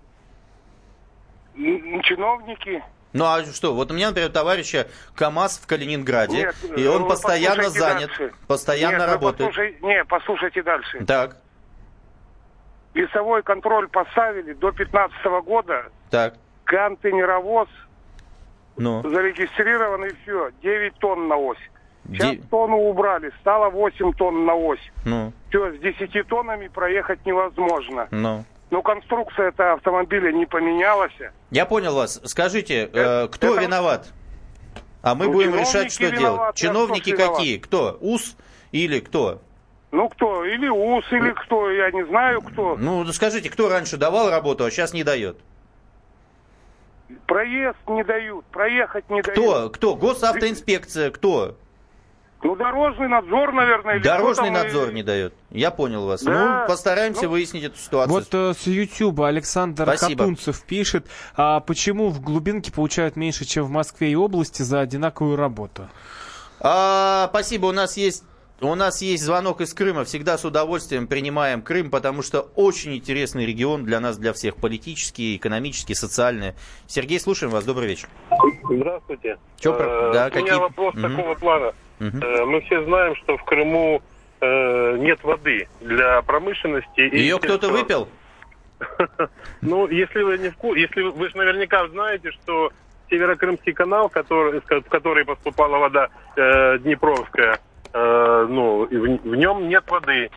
[1.55, 2.83] Чиновники.
[3.13, 7.69] Ну а что, вот у меня, например, товарища КАМАЗ в Калининграде, Нет, и он постоянно
[7.69, 8.33] занят, дальше.
[8.47, 9.49] постоянно Нет, работает.
[9.51, 11.05] послушай- не, послушайте дальше.
[11.05, 11.37] Так,
[12.93, 15.85] Весовой контроль поставили до 15 года.
[16.09, 17.67] так, Контейнеровоз
[18.77, 19.01] ну.
[19.07, 20.51] зарегистрирован и все.
[20.61, 21.57] 9 тонн на ось.
[22.07, 24.91] Сейчас Де- тонну убрали, стало 8 тонн на ось.
[25.05, 28.07] Ну, Все, с 10 тоннами проехать невозможно.
[28.11, 28.43] ну.
[28.71, 31.13] Но конструкция этого автомобиля не поменялась.
[31.51, 32.19] Я понял вас.
[32.25, 34.11] Скажите, э, кто это- виноват?
[35.03, 36.49] А мы Ну, будем чиновники решать, что виноваты, делать.
[36.49, 37.57] а Чиновники кто ж какие?
[37.59, 37.97] Кто?
[38.01, 38.35] УС
[38.71, 39.41] или кто?
[39.93, 40.43] Ну кто?
[40.43, 41.69] Или УС, или кто?
[41.69, 42.75] Я не знаю кто.
[42.79, 45.37] Ну, скажите, кто раньше давал работу, а сейчас не дает?
[47.27, 49.37] Проезд не дают, проехать не дают.
[49.37, 49.69] Кто?
[49.69, 49.95] Кто?
[49.95, 51.11] Госавтоинспекция?
[51.11, 51.55] Кто?
[52.41, 53.95] Ну дорожный надзор, наверное.
[53.97, 55.33] или Дорожный кто там, надзор и- не дает.
[55.51, 56.23] Я понял вас.
[56.23, 56.61] Да.
[56.61, 58.13] Ну, постараемся Ну, выяснить эту ситуацию.
[58.15, 60.23] Вот э, с Ютуба Александр Спасибо.
[60.23, 65.37] Хатунцев пишет, а почему в глубинке получают меньше, чем в Москве и области за одинаковую
[65.37, 65.87] работу?
[66.59, 68.23] А, спасибо, у нас есть
[68.61, 70.05] у нас есть звонок из Крыма.
[70.05, 74.55] Всегда с удовольствием принимаем Крым, потому что очень интересный регион для нас, для всех.
[74.55, 76.53] Политический, экономический, социальный.
[76.87, 77.65] Сергей, слушаем вас.
[77.65, 78.07] Добрый вечер.
[78.69, 79.37] Здравствуйте.
[79.59, 81.15] Чё про- Э, да, У какие- меня вопрос Мгм.
[81.15, 81.73] такого плана.
[81.99, 84.01] Э, Мы все знаем, что в Крыму
[84.45, 86.99] э, нет воды для промышленности.
[86.99, 88.07] Ее кто-то выпил?
[89.61, 92.71] Ну, если вы не в ку- если вы, вы же наверняка знаете, что
[93.09, 97.59] Северокрымский канал, который, в который поступала вода э, Днепровская,
[97.93, 100.29] э, ну, в, в нем нет воды.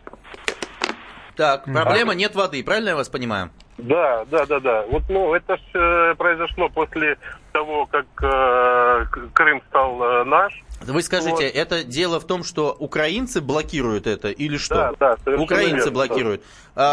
[1.35, 3.51] Так, проблема нет воды, правильно я вас понимаю?
[3.77, 4.85] Да, да, да, да.
[4.89, 7.17] Вот, ну, это ж э, произошло после
[7.51, 10.63] того, как э, Крым стал э, наш.
[10.93, 11.41] Вы скажите, Вот.
[11.41, 14.75] это дело в том, что украинцы блокируют это или что?
[14.75, 16.41] Да, да, совершенно Украинцы верно, блокируют.
[16.41, 16.47] да.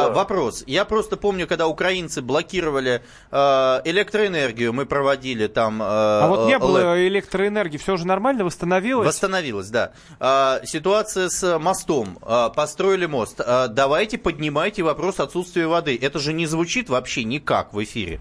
[0.04, 0.14] А, Да.
[0.14, 0.64] Вопрос.
[0.66, 3.36] Я просто помню, когда украинцы блокировали э,
[3.84, 5.82] электроэнергию, мы проводили там...
[5.82, 9.06] э, А вот не э, было электроэнергии, все уже нормально, восстановилось?
[9.06, 9.92] Восстановилась, да.
[10.20, 12.18] А, ситуация с мостом.
[12.22, 13.40] А, построили мост.
[13.40, 15.98] А, давайте поднимайте вопрос отсутствия воды.
[16.00, 18.20] Это же не звучит вообще никак в эфире.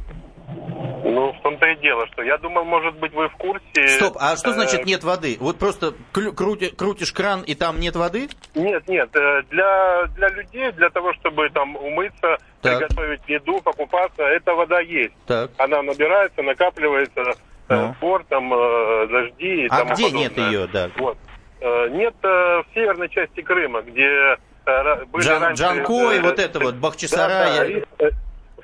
[1.05, 3.87] Ну, в том-то и дело, что я думал, может быть, вы в курсе...
[3.89, 5.37] Стоп, а что э, значит нет воды?
[5.39, 8.29] Вот просто крути- крутишь кран и там нет воды?
[8.55, 12.79] Нет, нет, э, для, для людей, для того, чтобы там умыться, Так.
[12.79, 15.13] приготовить еду, покупаться, эта вода есть.
[15.27, 15.51] Так.
[15.57, 17.21] Она набирается, накапливается,
[17.69, 18.19] э, Ну.
[18.29, 20.21] там, э, дожди и А тому где подобное.
[20.29, 20.89] нет ее, да?
[20.97, 21.17] Вот.
[21.59, 25.63] Э, Нет э, в северной части Крыма, где э, были Джан- раньше...
[25.63, 27.85] Джанкой, э, вот это вот, да, Бахчисарай.
[27.99, 28.11] да, э, в,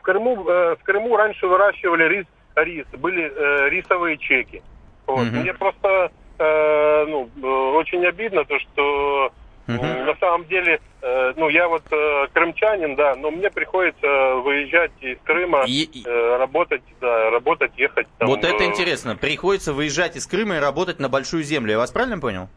[0.09, 4.63] Крыму, э, в Крыму раньше выращивали рис, рис были э, рисовые чеки.
[5.05, 5.27] Вот.
[5.27, 5.41] Мгм.
[5.41, 9.31] Мне просто э, ну, э, очень обидно то, что
[9.67, 14.91] м, на самом деле, э, ну я вот э, крымчанин, да, но мне приходится выезжать
[15.01, 18.07] из Крыма, э, работать, да, работать, ехать.
[18.17, 19.15] Там, Вот это интересно.
[19.15, 21.73] Приходится выезжать из Крыма и работать на большую землю.
[21.73, 22.47] Я вас правильно понял?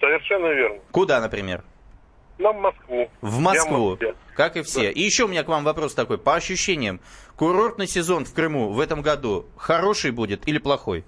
[0.00, 0.78] Совершенно верно.
[0.92, 1.62] Куда, например?
[2.38, 3.10] На Москву.
[3.20, 4.14] В Я Москву, Москве.
[4.36, 4.90] Как и все.
[4.90, 6.18] И еще у меня к вам вопрос такой.
[6.18, 7.00] По ощущениям,
[7.36, 11.04] курортный сезон в Крыму в этом году хороший будет или плохой?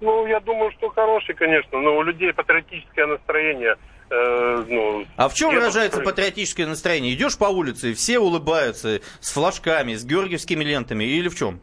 [0.00, 3.76] Ну, я думаю, что хороший, конечно, но у людей патриотическое настроение.
[4.10, 6.10] э, ну, А в чем выражается Крым.
[6.10, 7.14] патриотическое настроение?
[7.14, 11.60] Идешь по улице, и все улыбаются с флажками, с георгиевскими лентами или в чем?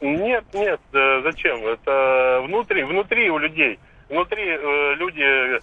[0.00, 1.66] Нет, нет, э, зачем?
[1.66, 3.78] Это внутри, внутри у людей.
[4.08, 5.60] Внутри э, люди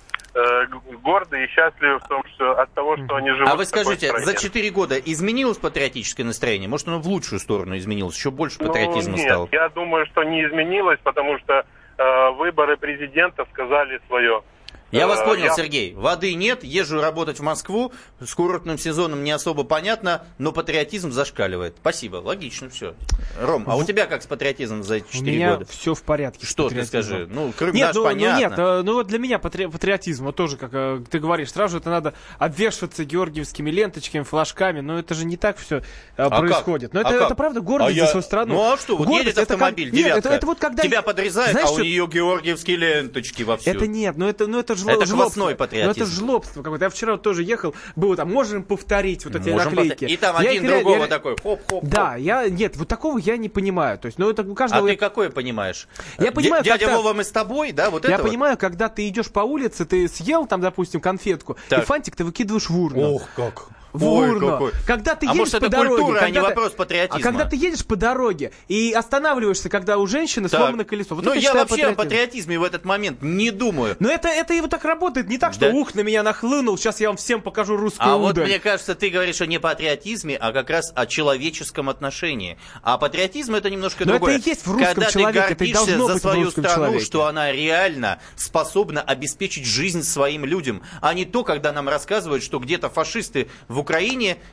[1.04, 4.34] горды и счастливы в том, что от того, что они живут А вы скажите, за
[4.36, 6.69] 4 года изменилось патриотическое настроение?
[6.69, 8.15] Может, оно в лучшую сторону изменилось?
[8.15, 9.50] Еще больше Ну, патриотизма нет, стало?
[9.52, 11.65] я думаю, что не изменилось, потому что
[11.97, 14.43] э, выборы президента сказали свое.
[14.91, 15.93] Я вас Э, понял, я- Сергей.
[15.93, 17.91] Воды нет, езжу работать в Москву.
[18.21, 21.76] С курортным сезоном не особо понятно, но патриотизм зашкаливает.
[21.82, 22.95] Спасибо, логично все.
[23.39, 25.65] Ром, а у тебя как с патриотизмом за эти У 4 меня года?
[25.69, 26.45] все в порядке.
[26.45, 27.28] Что ты скажи?
[27.30, 28.39] Ну, Крым нет, наш, ну, ну понятно.
[28.39, 31.73] нет, э, ну вот для меня патри- патриотизм, вот тоже, как э, ты говоришь, сразу
[31.73, 35.84] же это надо обвешиваться георгиевскими ленточками, флажками, но это же не так все
[36.15, 36.93] А происходит.
[36.93, 37.08] Но как?
[37.12, 37.38] это, А это как?
[37.38, 38.54] правда гордость А за я- свою страну.
[38.54, 40.84] Ну а что, вот Гордость едет это как- автомобиль, нет, девятка, это, это вот когда...
[40.84, 43.69] тебя подрезают, Знаешь, а у что- нее георгиевские ленточки вовсю.
[43.69, 45.50] Это нет, ну это, ну это жло- Это жлобство.
[45.50, 46.02] Ну патриотизм.
[46.04, 46.86] это жлобство какое-то.
[46.86, 49.90] Я вчера тоже ехал, было там, можем повторить вот эти Можем наклейки.
[49.92, 50.13] повторить.
[50.13, 51.84] И там Я один их другого я- такой, хоп-хоп.
[51.86, 53.98] Да, я, нет, вот такого я не понимаю.
[53.98, 54.88] То есть, ну это у А каждого...
[54.88, 55.88] ты какое понимаешь?
[56.20, 58.30] Я понимаю, Дядя когда- Вова, мы с тобой, да, вот Я это вот?
[58.30, 61.84] понимаю, когда ты идешь по улице, ты съел там, допустим, конфетку, Так.
[61.84, 63.16] и фантик ты выкидываешь в урну.
[63.16, 63.68] Ох, как.
[63.93, 64.52] В Ой, урну.
[64.52, 64.71] какой.
[64.86, 67.19] Когда ты А едешь может, по это дороге, культура, а когда не ты- вопрос патриотизма?
[67.19, 70.60] А когда ты едешь по дороге и останавливаешься, когда у женщины Так.
[70.60, 71.15] сломано колесо.
[71.15, 71.95] Вот ну, я вообще о патриотизм.
[71.95, 73.95] патриотизме в этот момент не думаю.
[74.00, 75.28] Но это, это и вот так работает.
[75.30, 75.76] Не так, что Да.
[75.76, 78.45] ух, на меня нахлынул, сейчас я вам всем покажу русскую А вот удаль.
[78.47, 82.58] мне кажется, ты говоришь о не патриотизме, а как раз о человеческом отношении.
[82.84, 84.38] А патриотизм это немножко Но другое.
[84.38, 87.06] это и есть в русском Когда человеке, ты это и гордишься за свою страну, человеке.
[87.06, 92.60] что она реально способна обеспечить жизнь своим людям, а не то, когда нам рассказывают, что
[92.60, 93.87] где-то фашисты в Украине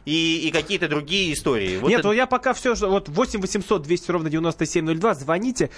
[0.04, 1.78] и, и какие-то другие истории.
[1.78, 5.70] Вот Нет, это- ну я пока все, вот 8 800 200 ровно 9702, звоните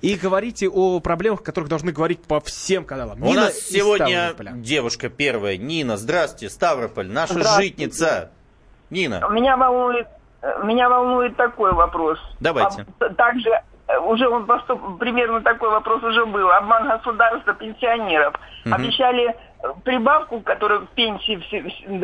[0.00, 3.22] и говорите о проблемах, о которых должны говорить по всем каналам.
[3.22, 5.96] У Нина нас из сегодня девушка первая, Нина.
[5.96, 7.68] Здравствуйте, Ставрополь, наша Здравствуйте.
[7.70, 8.30] житница.
[8.90, 10.06] Нина, Меня волнует,
[10.62, 12.18] меня волнует такой вопрос.
[12.38, 12.86] Давайте.
[13.00, 13.48] А, также
[13.88, 16.50] э, уже он просто примерно такой вопрос уже был.
[16.50, 18.34] Обман государства пенсионеров.
[18.64, 18.74] Мгм.
[18.74, 19.34] Обещали
[19.84, 21.40] прибавку, которую в пенсии,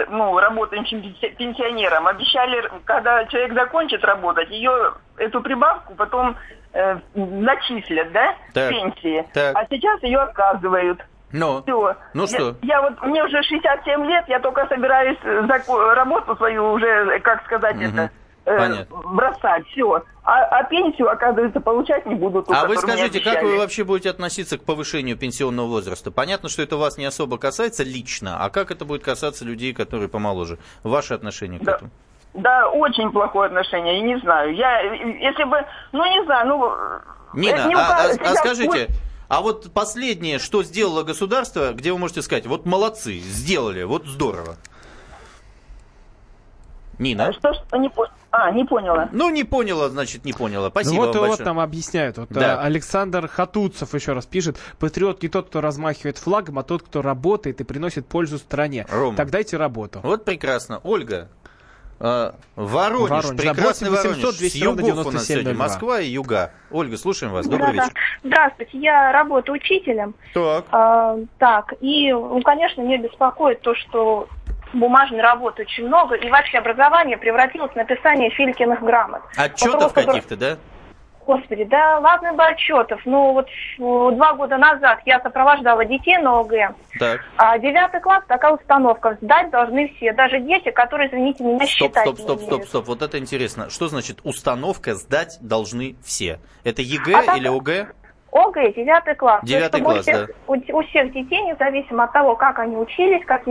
[0.08, 6.36] ну, работающим пенси- пенсионерам, обещали, когда человек закончит работать, ее, эту прибавку потом
[6.72, 8.70] э, начислят, да, Так.
[8.70, 9.26] пенсии.
[9.34, 9.56] Так.
[9.56, 11.00] А сейчас ее отказывают.
[11.32, 11.96] ну, Все.
[12.14, 12.56] ну я, что?
[12.62, 17.20] Я вот, мне уже 67 лет, я только собираюсь э, зако- работу свою уже, э,
[17.20, 17.84] как сказать Мгм.
[17.84, 18.10] это,
[18.58, 18.96] Понятно.
[18.96, 20.02] бросать, все.
[20.22, 22.42] А, а пенсию, оказывается, получать не буду.
[22.42, 26.10] ту, А вы скажите, как вы вообще будете относиться к повышению пенсионного возраста?
[26.10, 30.08] Понятно, что это вас не особо касается лично, а как это будет касаться людей, которые
[30.08, 30.58] помоложе?
[30.82, 31.72] Ваше отношение к Да.
[31.76, 31.90] этому?
[32.34, 34.54] Да, очень плохое отношение, я не знаю.
[34.54, 36.72] Я, э, если бы, ну не знаю, ну...
[36.72, 37.00] э,
[37.34, 38.88] Нина, не а, а- а скажите,
[39.28, 44.56] а вот последнее, что сделало государство, где вы можете сказать, вот молодцы, сделали, вот здорово.
[47.00, 47.32] Нина?
[47.32, 48.06] Что, что не по...
[48.30, 49.08] А, не поняла.
[49.10, 50.68] Ну, не поняла, значит, не поняла.
[50.70, 51.46] Спасибо ну вот, вам вот большое.
[51.46, 52.18] нам объясняют.
[52.18, 52.54] Вот, Да.
[52.54, 54.56] э, Александр Хатуцев еще раз пишет.
[54.78, 58.86] Патриот не тот, кто размахивает флагом, а тот, кто работает и приносит пользу стране.
[58.90, 59.16] Рома.
[59.16, 60.00] Так дайте работу.
[60.04, 60.80] Вот прекрасно.
[60.84, 61.28] Ольга,
[61.98, 63.44] э, Воронеж, Воронеж.
[63.44, 64.34] Да, прекрасный 8 800 Воронеж.
[64.34, 65.64] С 200 ровно югов у нас сегодня 9702.
[65.66, 66.52] Москва и юга.
[66.70, 67.46] Ольга, слушаем вас.
[67.46, 67.84] Добрый Да-да.
[67.84, 67.94] вечер.
[68.22, 70.14] Здравствуйте, я работаю учителем.
[70.34, 70.66] Так.
[70.70, 74.28] А, так, и, ну, конечно, меня беспокоит то, что
[74.72, 79.22] бумажной работы очень много, и вообще образование превратилось в написание Филькиных грамот.
[79.36, 80.56] Отчетов каких-то, да?
[81.26, 83.00] Господи, да ладно бы отчетов.
[83.04, 86.70] Ну вот э, два года назад я сопровождала детей на ОГЭ.
[86.98, 87.20] Так.
[87.36, 89.16] А девятый класс такая установка.
[89.20, 92.86] Сдать должны все, даже дети, которые, извините меня, Стоп, считать стоп, не стоп, стоп, стоп.
[92.88, 93.70] Вот это интересно.
[93.70, 96.40] Что значит установка сдать должны все?
[96.64, 97.88] Это ЕГЭ А так- или ОГЭ?
[98.32, 99.40] ОГЭ, девятый класс.
[99.44, 103.46] Девятый класс, у всех, у, у всех детей, независимо от того, как они учились, как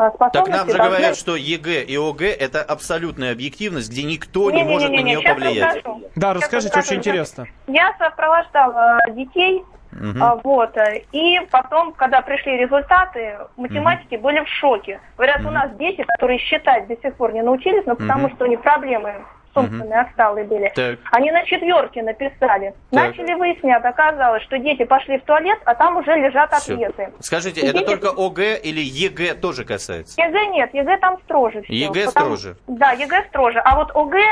[0.00, 4.02] э, Так способности, нам же должны- говорят, что ЕГЭ и ОГЭ это абсолютная объективность, где
[4.04, 5.74] никто не, Не-не-не-не, может на нее щас повлиять.
[5.76, 6.02] расскажу.
[6.16, 6.88] Да, расскажите, расскажу.
[6.88, 7.46] очень интересно.
[7.66, 10.22] Я сопровождала детей, Мгм.
[10.22, 15.00] а, вот, э, и потом, когда пришли результаты, математики были в шоке.
[15.16, 18.36] Говорят, у нас дети, которые считать до сих пор не научились, но потому Мгм.
[18.36, 19.14] что у них проблемы
[19.54, 20.72] собственные отсталые были.
[20.74, 20.98] Так.
[21.12, 22.74] Они на четверке написали.
[22.90, 23.16] Так.
[23.16, 26.74] Начали выяснять, оказалось, что дети пошли в туалет, а там уже лежат Всё.
[26.74, 27.12] ответы.
[27.20, 30.20] Скажите, И это дети- только ОГЭ или ЕГЭ тоже касается?
[30.20, 31.72] ЕГЭ нет, ЕГЭ там строже все.
[31.74, 32.56] ЕГЭ строже?
[32.66, 33.60] Да, ЕГЭ строже.
[33.60, 34.24] А вот ОГЭ,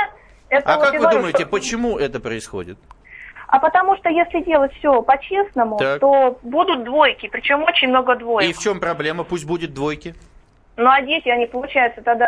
[0.50, 2.78] это А вот как я вы думаете, почему это происходит?
[3.50, 6.00] А потому что если делать все по-честному, Так.
[6.00, 8.48] то будут двойки, причем очень много двоек.
[8.48, 9.24] И в чем проблема?
[9.24, 10.14] Пусть будет двойки.
[10.78, 12.24] Ну а дети, они, получается, тогда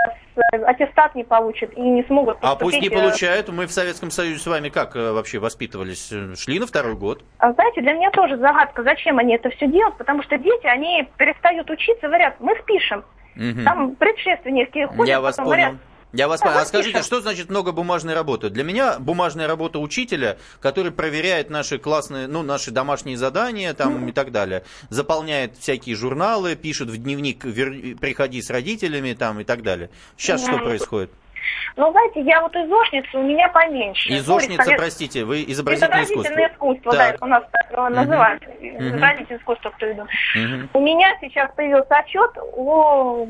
[0.66, 3.48] аттестат не получат и не смогут А пусть не э, получают.
[3.48, 6.12] Мы в Советском Союзе с вами как э, вообще воспитывались?
[6.36, 7.22] Шли на второй год.
[7.38, 11.08] А знаете, для меня тоже загадка, зачем они это все делают, потому что дети, они
[11.16, 13.04] перестают учиться, говорят, мы спишем.
[13.36, 13.64] Мгм.
[13.64, 15.46] Там предшественники ходят, Я вас понял.
[15.46, 15.74] говорят,
[16.12, 16.58] Я вас понял.
[16.58, 18.50] А скажите, что значит много бумажной работы?
[18.50, 24.12] Для меня бумажная работа учителя, который проверяет наши классные, ну, наши домашние задания там и
[24.12, 29.62] так далее, заполняет всякие журналы, пишет в дневник «Вер- «Приходи с родителями» там и так
[29.62, 29.90] далее.
[30.16, 31.12] Сейчас что происходит?
[31.76, 34.09] Ну, знаете, я вот изошница, у меня поменьше.
[34.11, 36.20] Изошница, Ну, простите, вы изобразительное искусство.
[36.33, 37.18] Изобразительное искусство, Так.
[37.20, 38.42] да, у нас так его называют.
[38.61, 38.88] Мгм.
[38.88, 40.09] Изобразительное искусство, кто идут.
[40.35, 40.68] Мгм.
[40.74, 43.26] У меня сейчас появился отчет о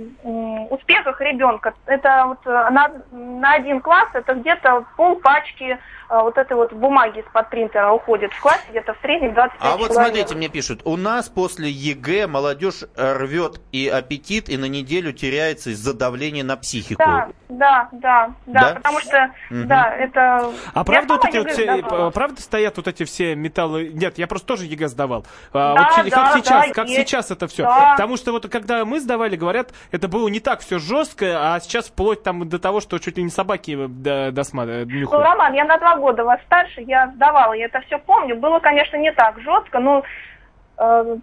[0.70, 1.74] успехах ребенка.
[1.86, 5.78] Это вот э, на, на один класс это где-то пол пачки
[6.10, 8.32] вот этой вот бумаги из-под принтера уходит.
[8.32, 9.92] В классе где-то в среднем 25 А вот человек.
[9.94, 15.12] смотрите, мне пишут, у нас после ЕГЭ молодежь э, рвет и аппетит, и на неделю
[15.12, 17.02] теряется из-за давления на психику.
[17.02, 18.74] Да, да, да, да, Да?
[18.74, 19.68] потому что, Мгм.
[19.68, 20.50] да, это...
[20.74, 23.90] А правда вот эти вот все, э, правда стоят вот эти все металлы?
[23.92, 25.24] Нет, я просто тоже ЕГЭ сдавал.
[25.52, 27.00] А, Да, вот да, как сейчас, да, как есть.
[27.08, 27.62] сейчас это все?
[27.64, 27.92] Да.
[27.92, 31.86] Потому что вот когда мы сдавали, говорят, это было не так все жестко, а сейчас
[31.88, 35.10] вплоть там до того, что чуть ли не собаки э, до- досма- Ну.
[35.10, 38.36] Роман, я на два года вас старше, я сдавала, я это все помню.
[38.36, 40.02] Было, конечно, не так жестко, но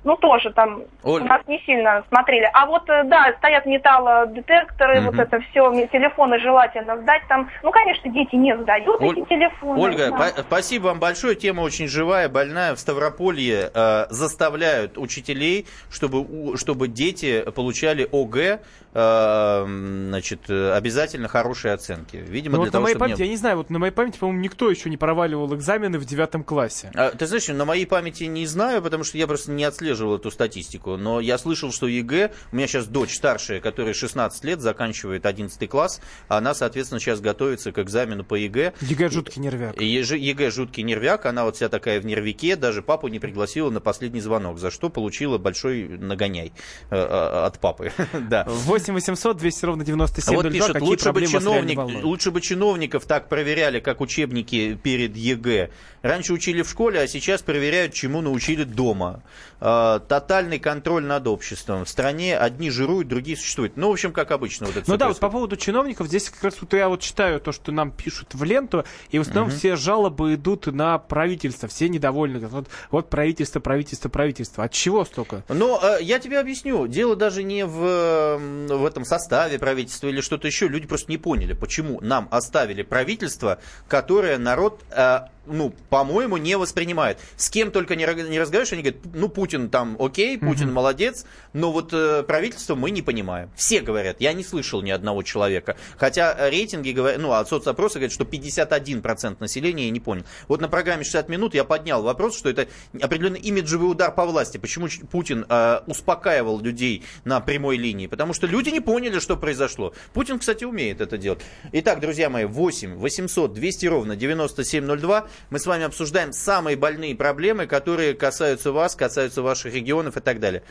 [0.03, 1.21] ну тоже там Оль.
[1.21, 2.49] у нас не сильно смотрели.
[2.53, 5.05] А вот э, да, стоят металлодетекторы, Мгм.
[5.07, 7.49] вот это все, телефоны желательно сдать там.
[7.63, 9.79] Ну, конечно, дети не сдают Оль- эти телефоны.
[9.81, 10.17] Ольга, Да.
[10.17, 11.35] па- спасибо вам большое.
[11.35, 12.75] Тема очень живая, больная.
[12.75, 18.59] В Ставрополье э, заставляют учителей, чтобы, у- чтобы дети получали ОГЭ,
[18.93, 22.17] э, значит, э, обязательно хорошие оценки.
[22.17, 23.79] Видимо, Ну, для вот на того, моей чтобы не- памяти, я не знаю, вот на
[23.79, 26.91] моей памяти, по-моему, никто еще не проваливал экзамены в девятом классе.
[26.95, 30.31] А, Ты знаешь, на моей памяти не знаю, потому что я просто не отслеживал эту
[30.31, 30.97] статистику.
[30.97, 35.69] Но я слышал, что ЕГЭ, у меня сейчас дочь старшая, которая 16 лет, заканчивает 11
[35.69, 38.73] класс, она, соответственно, сейчас готовится к экзамену по ЕГЭ.
[38.81, 39.75] ЕГЭ жуткий нервяк.
[39.77, 43.79] ЕЖ- ЕГЭ жуткий нервяк, она вот вся такая в нервике, даже папу не пригласила на
[43.79, 46.51] последний звонок, за что получила большой нагоняй
[46.89, 47.91] э, э, от папы.
[48.29, 48.45] Да.
[48.47, 50.43] 8 800 200 ровно А 9702.
[50.43, 55.69] вот пишет, лучше бы, чиновник, лучше бы чиновников так проверяли, как учебники перед ЕГЭ.
[56.01, 59.23] Раньше учили в школе, а сейчас проверяют, чему научили дома.
[59.60, 61.86] А, тотальный контроль над обществом.
[61.86, 63.76] В стране одни жируют, другие существуют.
[63.76, 64.67] Ну, в общем, как обычно.
[64.67, 65.32] Вот это Ну да, вот по происходит.
[65.32, 68.86] поводу чиновников, здесь как раз вот я вот читаю то, что нам пишут в ленту,
[69.10, 69.58] и в основном Мгм.
[69.58, 72.39] все жалобы идут на правительство, все недовольны.
[72.47, 74.63] Вот, вот правительство, правительство, правительство.
[74.63, 75.43] От чего столько?
[75.50, 76.88] Но э, я тебе объясню.
[76.88, 80.67] Дело даже не в, в этом составе правительства или что-то еще.
[80.67, 87.19] Люди просто не поняли, почему нам оставили правительство, которое народ э, ну, по-моему, не воспринимают.
[87.38, 91.71] С кем только не, не разговариваешь, они говорят, ну, Путин там окей, Путин молодец, но
[91.71, 93.50] вот э, правительство мы не понимаем.
[93.56, 95.75] Все говорят, я не слышал ни одного человека.
[95.98, 100.23] Хотя рейтинги, говорят, ну, от соцопроса говорят, что 51% населения не понял.
[100.48, 102.67] Вот на программе 60 минут я поднял вопрос, что это
[103.02, 104.58] определенный имиджевый удар по власти.
[104.58, 108.08] Почему Путин э, успокаивал людей на прямой линии?
[108.08, 109.94] Потому что люди не поняли, что произошло.
[110.13, 111.42] Путин, кстати, умеет это делать.
[111.71, 115.28] Итак, друзья мои, 8 800 200 ровно 9702.
[115.50, 120.39] Мы с вами обсуждаем самые больные проблемы, которые касаются вас, касаются ваших регионов и так
[120.39, 120.63] далее.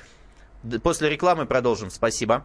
[0.82, 1.90] После рекламы продолжим.
[1.90, 2.44] Спасибо.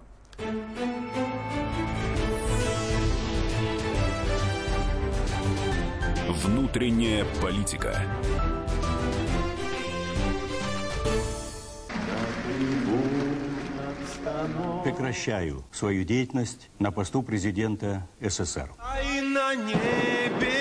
[6.27, 8.01] Внутренняя политика.
[14.83, 18.71] Прекращаю свою деятельность на посту президента СССР.
[18.79, 20.60] А и на небе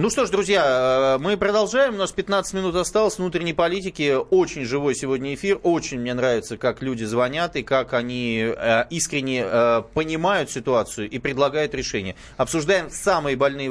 [0.00, 1.94] Ну что ж, друзья, э, мы продолжаем.
[1.94, 4.16] У нас 15 минут осталось внутренней политики.
[4.30, 5.58] Очень живой сегодня эфир.
[5.64, 11.18] Очень мне нравится, как люди звонят и как они э, искренне э, понимают ситуацию и
[11.18, 12.14] предлагают решения.
[12.36, 13.68] Обсуждаем самые больные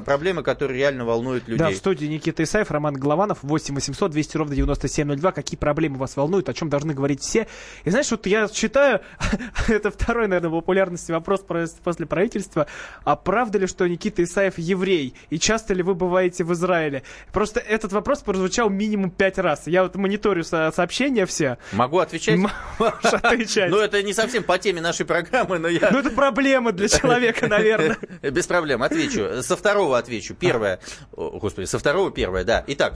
[0.00, 1.64] проблемы, которые реально волнуют людей.
[1.64, 5.30] Да, в студии Никита Исаев, Роман Голованов, 8 800 200 ровно 9702.
[5.30, 7.46] Какие проблемы вас волнуют, о чем должны говорить все.
[7.84, 9.00] И знаешь, вот я считаю,
[9.68, 11.44] это второй, наверное, популярности вопрос
[11.84, 12.66] после правительства.
[13.04, 15.14] А правда ли, что Никита Исаев еврей?
[15.30, 17.02] И часто часто ли вы бываете в Израиле?
[17.32, 19.66] Просто этот вопрос прозвучал минимум пять раз.
[19.66, 21.58] Я вот мониторю со сообщения все.
[21.72, 22.38] Могу отвечать?
[22.38, 23.70] Можешь отвечать.
[23.70, 25.90] Ну, это не совсем по теме нашей программы, но я...
[25.90, 27.98] Ну, это проблема для человека, наверное.
[28.22, 29.42] Без проблем, отвечу.
[29.42, 30.34] Со второго отвечу.
[30.34, 30.80] Первое.
[31.12, 32.64] Господи, со второго первое, да.
[32.66, 32.94] Итак,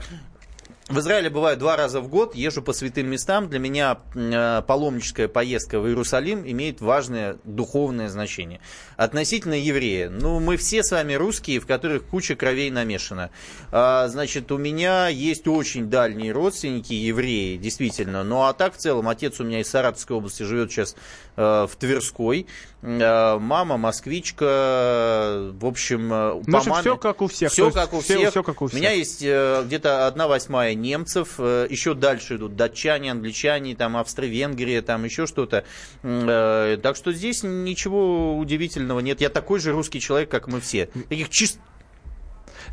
[0.89, 3.47] в Израиле бываю два раза в год, езжу по святым местам.
[3.47, 8.59] Для меня э, паломническая поездка в Иерусалим имеет важное духовное значение.
[8.97, 10.09] Относительно еврея.
[10.09, 13.29] Ну, мы все с вами русские, в которых куча кровей намешана.
[13.71, 18.25] А, значит, у меня есть очень дальние родственники, евреи, действительно.
[18.25, 20.97] Ну, а так в целом, отец у меня из Саратовской области живет сейчас
[21.35, 22.47] в Тверской.
[22.83, 26.81] Э, мама москвичка, в общем, э, по маме...
[26.81, 27.49] все как у всех.
[27.49, 28.31] Все как у все, всех.
[28.31, 28.77] Все как у всех.
[28.77, 34.81] У меня есть э, где-то одна восьмая немцев, еще дальше идут датчане, англичане, там Австро-Венгрия,
[34.81, 35.63] там еще что-то.
[36.01, 39.21] Так что здесь ничего удивительного нет.
[39.21, 40.87] Я такой же русский человек, как мы все.
[41.07, 41.59] Таких чист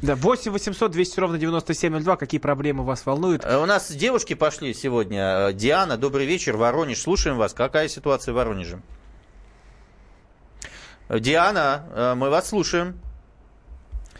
[0.02, 2.16] да, 8 800 200 ровно 9702.
[2.16, 3.44] Какие проблемы вас волнуют?
[3.44, 5.52] У нас девушки пошли сегодня.
[5.52, 7.00] Диана, добрый вечер, Воронеж.
[7.00, 7.52] Слушаем вас.
[7.52, 8.80] Какая ситуация в Воронеже?
[11.08, 13.00] Диана, э, мы вас слушаем.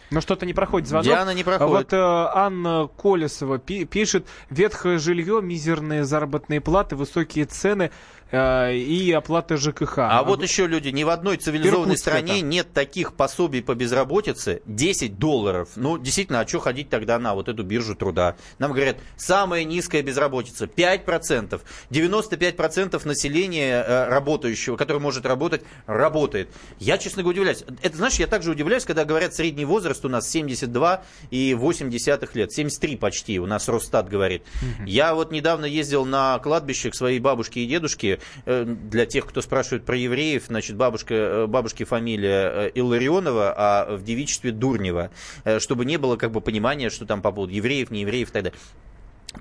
[0.09, 1.05] Но что-то не проходит звонок.
[1.05, 1.71] Диана не проходит.
[1.71, 7.91] Вот э, Анна Колесова пи- пишет, ветхое жилье, мизерные заработные платы, высокие цены.
[8.31, 9.99] Э, и оплата ЖКХ.
[9.99, 12.45] А, а вот еще люди, ни в одной цивилизованной стране это.
[12.45, 15.69] нет таких пособий по безработице 10 долларов.
[15.75, 18.37] Ну, действительно, а что ходить тогда на вот эту биржу труда?
[18.57, 21.61] Нам говорят, самая низкая безработица 5%.
[21.89, 26.49] 95% населения э, работающего, который может работать, работает.
[26.79, 27.65] Я, честно говоря, удивляюсь.
[27.81, 31.91] Это, знаешь, я также удивляюсь, когда говорят, средний возраст у нас 72 и 8
[32.33, 32.51] лет.
[32.53, 34.43] 73 почти, у нас Росстат говорит.
[34.61, 34.87] Угу.
[34.87, 38.20] Я вот недавно ездил на кладбище к своей бабушке и дедушке.
[38.45, 43.95] Э, для тех, кто спрашивает про евреев, значит, бабушка, э, бабушки фамилия э, Илларионова, а
[43.95, 45.11] в девичестве Дурнева,
[45.59, 48.43] чтобы не было как бы понимания, что там по поводу евреев, не евреев и так
[48.43, 48.59] далее.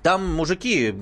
[0.03, 0.95] Там мужики,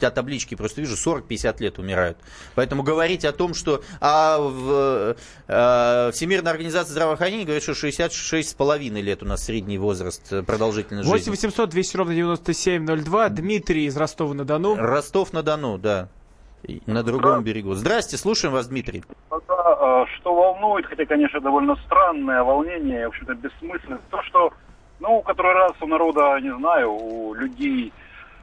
[0.00, 2.16] я таблички просто вижу, 40-50 лет умирают.
[2.54, 5.16] Поэтому говорить о том, что а в,
[5.48, 11.30] э, Всемирная организация здравоохранения говорит, что 66,5 лет у нас средний возраст продолжительности жизни.
[11.30, 13.28] 8 800 200 ровно 9702.
[13.30, 14.76] Дмитрий из Ростова-на-Дону.
[14.76, 16.08] Ростов-на-Дону, да
[16.86, 17.74] на другом берегу.
[17.74, 19.02] Здрасте, слушаем вас, Дмитрий.
[19.30, 24.52] А, что волнует, хотя, конечно, довольно странное волнение, в общем-то, бессмысленно, то, что,
[25.00, 27.92] ну, который раз у народа, не знаю, у людей,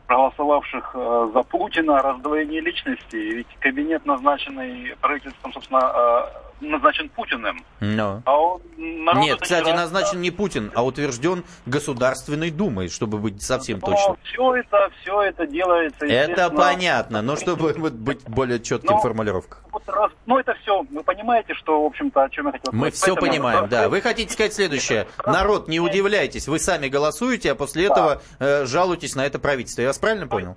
[0.08, 7.64] проголосовавших э, за Путина, раздвоение личности, ведь кабинет, назначенный правительством, собственно, э, назначен Путиным.
[7.80, 8.22] Но.
[8.26, 13.80] А он Нет, кстати, не назначен не Путин, а утвержден Государственной Думой, чтобы быть совсем
[13.80, 14.18] Но точным.
[14.24, 16.06] все это, все это делается.
[16.06, 19.64] Это понятно, но чтобы быть более четким в формулировках.
[19.72, 22.92] вот раз- ну, это все, вы понимаете, что, в общем-то, о чем я хотел Мы
[22.92, 22.94] сказать.
[22.96, 23.90] все Поэтому- понимаем, да.
[23.90, 25.08] Вы хотите сказать следующее.
[25.26, 29.82] Народ, не удивляйтесь, вы сами голосуете, а после этого э, жалуетесь на это правительство.
[29.82, 30.56] Я вас правильно понял?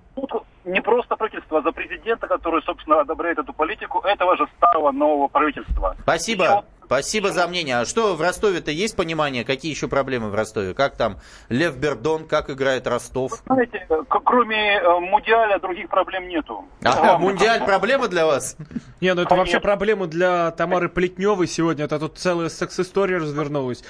[0.75, 5.29] Не просто правительство, а за президента, который, собственно, одобряет эту политику этого же старого нового
[5.29, 5.97] правительства.
[6.03, 6.64] Спасибо.
[6.87, 7.79] Спасибо за мнение.
[7.79, 9.43] А что в Ростове-то есть понимание?
[9.45, 10.75] Какие еще проблемы в Ростове?
[10.75, 11.16] Как там
[11.49, 13.43] Лев Бердон, как играет Ростов?
[13.47, 16.66] Знаете, к- кроме э, Мундиаля других проблем нету.
[16.85, 18.57] А, Мундиаль проблема для вас?
[19.01, 21.87] Не, ну это вообще проблема для Тамары Плетневой сегодня.
[21.87, 23.83] Это тут целая секс-история развернулась.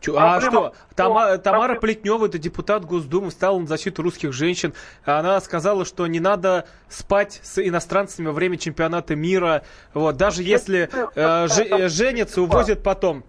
[0.00, 0.74] Чё- а что?
[0.94, 4.74] Тама- Тамара Плетнева, это депутат Госдумы, стала на защиту русских женщин.
[5.04, 9.62] Она сказала, что не надо спать с иностранцами во время чемпионата мира.
[9.94, 13.24] Вот, даже если э, же- э, женятся, увозят потом.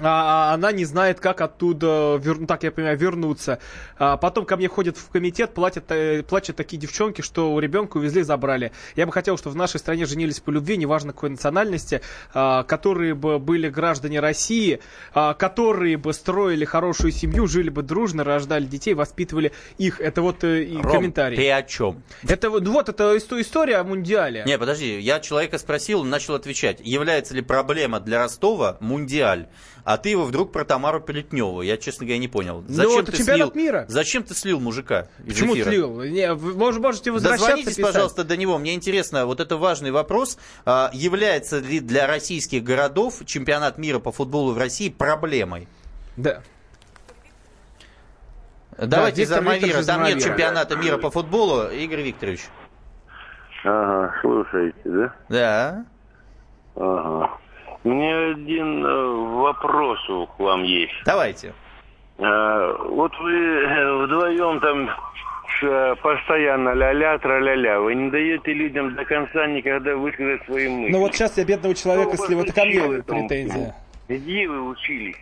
[0.00, 3.58] А, а она не знает, как оттуда, вер- ну, так я понимаю, вернуться.
[3.98, 7.96] А потом ко мне ходят в комитет, платят, э, плачут такие девчонки, что у ребенка
[7.96, 8.72] увезли, забрали.
[8.94, 12.02] Я бы хотел, чтобы в нашей стране женились по любви, неважно какой национальности,
[12.34, 14.80] а, которые бы были граждане России,
[15.14, 20.00] а, которые бы строили хорошую семью, жили бы дружно, рождали детей, воспитывали их.
[20.00, 21.36] Это вот э, и Ром, комментарий.
[21.36, 22.02] ты о чем?
[22.28, 24.44] Это вот, вот это исто- история о Мундиале.
[24.46, 26.80] Не, подожди, я человека спросил, он начал отвечать.
[26.82, 29.48] Является ли проблема для Ростова Мундиаль?
[29.88, 31.62] А ты его вдруг про Тамару Плетневу.
[31.62, 32.64] Я, честно говоря, не понял.
[32.66, 33.62] Зачем Ну, это ты чемпионат слил?
[33.64, 33.84] мира.
[33.88, 35.06] Зачем ты слил мужика?
[35.24, 35.68] из Почему эфира?
[35.70, 36.02] слил?
[36.02, 37.92] Не, вы мож- можете возвращаться Дозвонитесь, писать.
[37.92, 38.58] пожалуйста, до него.
[38.58, 40.38] Мне интересно, вот это важный вопрос.
[40.64, 45.68] А, Является ли для российских городов чемпионат мира по футболу в России проблемой?
[46.16, 46.42] Да.
[48.76, 49.66] Давайте Виктор за Мавира.
[49.66, 50.28] Викторович Там нет Замавира.
[50.28, 51.68] чемпионата мира по футболу.
[51.70, 52.40] Игорь Викторович.
[53.64, 55.14] Ага, слушайте, да?
[55.28, 55.84] Да.
[56.74, 57.38] Ага.
[57.86, 59.04] Мне один э,
[59.40, 60.00] вопрос
[60.36, 60.92] к вам есть.
[61.04, 61.54] Давайте.
[62.18, 64.90] А, вот вы э, вдвоем там
[65.62, 67.80] э, постоянно ля-ля, тра-ля-ля.
[67.80, 70.92] Вы не даете людям до конца никогда высказать свои мысли.
[70.92, 72.38] Ну вот сейчас я бедного человека слил.
[72.38, 73.76] вы Это ко мне претензия.
[74.08, 75.16] Где вы учились?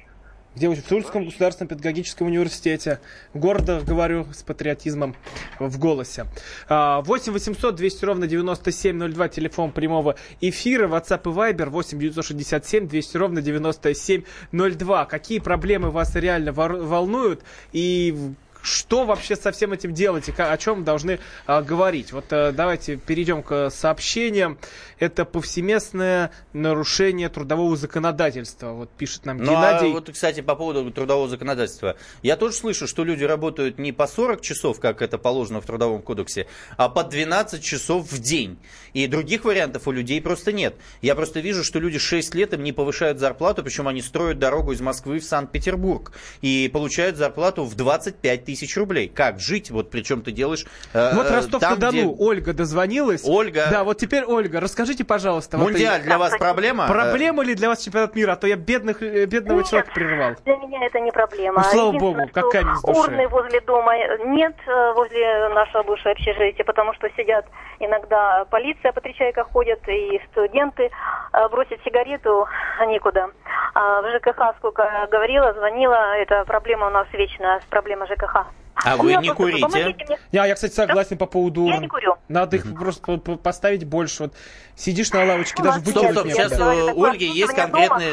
[0.57, 0.69] Где?
[0.69, 3.01] В Тульском государственном педагогическом университете.
[3.35, 5.17] Гордо говорю с патриотизмом
[5.59, 6.27] в голосе.
[6.69, 13.17] А, 8 800 200 ровно 9702, телефон прямого эфира, WhatsApp и Viber 8 967 200
[13.17, 15.07] ровно 9702.
[15.07, 17.43] Какие проблемы вас реально волнуют
[17.73, 18.35] и
[18.65, 22.13] что вообще со всем этим делать и о чем должны а, говорить?
[22.13, 24.59] Вот а, давайте перейдем к сообщениям.
[24.99, 28.71] Это повсеместное нарушение трудового законодательства.
[28.73, 29.91] Вот пишет нам Ну, Геннадий.
[29.91, 31.97] а вот, кстати, по поводу трудового законодательства.
[32.23, 36.01] Я тоже слышу, что люди работают не по 40 часов, как это положено в Трудовом
[36.01, 36.47] кодексе,
[36.79, 38.59] а по 12 часов в день.
[38.95, 40.75] И других вариантов у людей просто нет.
[41.03, 44.73] Я просто вижу, что люди 6 лет им не повышают зарплату, причем они строят дорогу
[44.73, 49.09] из Москвы в Санкт-Петербург и получают зарплату в 25 тысяч рублей.
[49.09, 49.71] Как жить?
[49.71, 50.65] Вот причем ты делаешь...
[50.93, 53.23] э, Вот э, Ростов-на-Дону, где- Ольга дозвонилась.
[53.27, 53.67] Ольга.
[53.71, 55.57] Да, вот теперь, Ольга, расскажите, пожалуйста.
[55.59, 56.87] вот Мундиаль и- для вас проблема?
[56.87, 58.33] Проблема ли для вас чемпионат мира?
[58.33, 59.69] А то я бедных, э, бедного Нет.
[59.69, 60.33] человека прервал.
[60.45, 61.59] Для меня это не проблема.
[61.59, 62.99] Ну, слава богу, как камень с души.
[63.01, 63.93] Урны возле дома
[64.27, 67.47] нет, э, возле нашего бывшего общежития, потому что сидят
[67.81, 70.91] иногда полиция по три человека ходят, и студенты
[71.33, 72.47] э, бросить сигарету
[72.87, 73.29] некуда.
[73.75, 78.47] А в ЖКХ, сколько говорила, звонила, это проблема у нас вечная, проблема ЖКХ.
[78.85, 79.67] А У вы меня не курите?
[79.67, 79.97] мне.
[80.33, 82.17] Я, я, кстати, согласен по поводу Я не курю.
[82.29, 84.25] Надо их просто по- по- поставить больше.
[84.25, 84.33] Вот
[84.77, 86.61] сидишь на лавочке, Ну, даже Стоп, выкинуть стоп, сейчас
[86.97, 87.57] у Ольги есть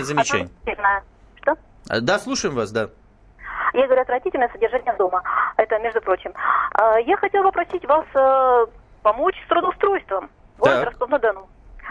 [0.07, 0.45] замечания.
[0.45, 1.03] отвратительное.
[1.41, 1.55] Что?
[1.89, 2.89] А, Да, слушаем вас, да.
[3.73, 5.23] Я говорю, отвратительное содержание дома.
[5.57, 6.33] Это, между прочим.
[6.73, 8.65] А, Я хотела попросить вас э,
[9.01, 10.29] помочь с трудоустройством.
[10.57, 10.85] Город.
[10.85, 11.47] Ростов-на-Дону.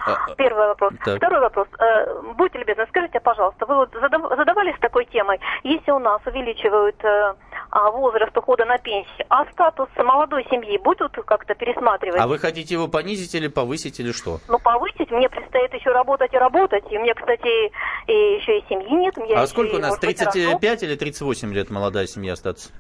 [0.07, 0.93] А, Первый вопрос.
[1.05, 1.17] Так.
[1.17, 1.69] Второй вопрос.
[1.79, 6.97] Э, Будьте любезны, скажите, пожалуйста, вы вот задав- задавались такой темой, если у нас увеличивают
[7.05, 7.35] э,
[7.71, 12.21] а, возраст ухода на пенсию, а статус молодой семьи будут как-то пересматривать?
[12.21, 14.39] А вы хотите его понизить или повысить, или что?
[14.49, 16.85] Ну, повысить, мне предстоит еще работать и работать.
[16.91, 17.71] И мне, кстати,
[18.07, 19.15] и еще и семьи нет.
[19.37, 20.33] А сколько у нас, может быть, рожу.
[20.33, 22.71] 35 или 38 лет молодая семья остаться?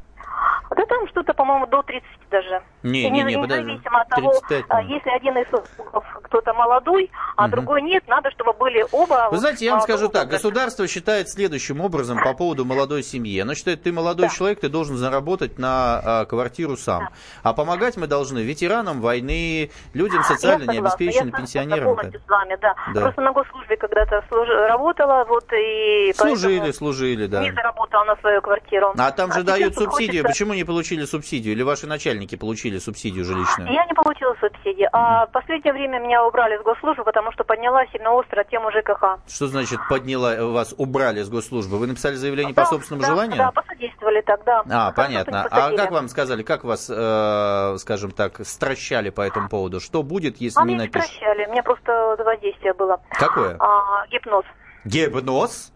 [0.70, 2.62] Да там что-то, по-моему, до 30 даже.
[2.84, 3.64] Не, И не, не, подожди.
[3.64, 7.50] Независимо от того, 35, а, если один из супругов кто-то молодой, а Мгм.
[7.50, 9.28] другой нет, надо, чтобы были оба...
[9.32, 13.38] Вы знаете, я вам скажу так, государство считает следующим образом по поводу молодой семьи.
[13.40, 17.08] Оно считает, ты молодой человек, ты должен заработать на а, квартиру сам.
[17.42, 21.84] А помогать мы должны ветеранам войны, людям социально Я необеспеченным, я пенсионерам.
[21.96, 22.74] полностью с вами, да.
[22.94, 23.00] Да.
[23.02, 27.42] Просто на госслужбе когда-то служ- работала, вот и Служили, служили, да.
[27.42, 28.94] не заработала на свою квартиру.
[28.96, 32.36] А там же сейчас дают субсидию, хочется- почему не получить получили субсидию, или ваши начальники
[32.36, 33.70] получили субсидию жилищную?
[33.72, 37.86] Я не получила субсидии, а в последнее время меня убрали с госслужбы, потому что подняла
[37.92, 39.18] сильно остро тему ЖКХ.
[39.28, 41.78] Что значит подняла, вас убрали с госслужбы?
[41.78, 43.36] Вы написали заявление Да, по собственному да, желанию?
[43.36, 44.64] Да, посодействовали тогда.
[44.68, 45.46] А, понятно.
[45.50, 49.80] А как вам сказали, как вас, э, скажем так, стращали по этому поводу?
[49.80, 51.10] Что будет, если А не меня не напишешь?
[51.10, 53.00] прощали, у меня просто воздействие было.
[53.10, 53.56] Какое?
[53.60, 54.44] А, гипноз.
[54.84, 55.72] Гипноз?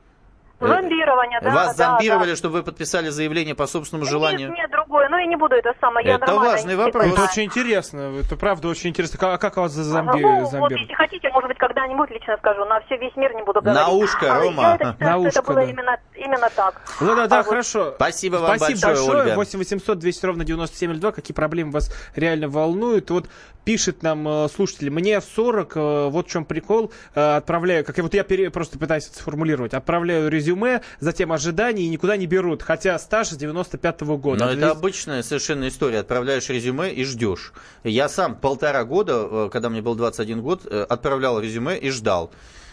[0.64, 2.36] Э, Зомбирование, да, Вас да, зомбировали, да.
[2.36, 4.48] чтобы вы подписали заявление по собственному желанию?
[4.48, 7.06] Нет, нет, другое, ну я не буду это самое, я Это важный вопрос.
[7.06, 9.18] Это очень интересно, это правда очень интересно.
[9.18, 10.80] Как, как вас зомби, Ну, вот зомбируют?
[10.80, 13.80] если хотите, может быть, когда-нибудь лично скажу, на все весь мир не буду говорить.
[13.80, 14.62] На ушко, А, Рома.
[14.62, 15.64] Я это считаю, На ушко, это было да.
[15.70, 16.80] именно, именно так.
[17.00, 17.92] Ну да, да, А вот хорошо.
[17.96, 19.34] Спасибо вам Спасибо большое, Ольга.
[19.36, 21.12] 8 800 200 ровно 9702.
[21.12, 23.10] Какие проблемы вас реально волнуют?
[23.10, 23.28] Вот
[23.64, 28.02] пишет нам э, слушатель, мне в 40, э, вот в чем прикол, отправляю, как я
[28.02, 30.53] вот я пере- просто пытаюсь это сформулировать, отправляю резюме,
[31.00, 34.44] затем ожидания и никуда не берут, хотя стаж с 95-го года.
[34.44, 36.00] Но То это обычная совершенно история.
[36.00, 37.52] Отправляешь резюме и ждешь.
[37.82, 42.30] Я сам полтора года, э, когда мне был 21 год, э, отправлял резюме и ждал.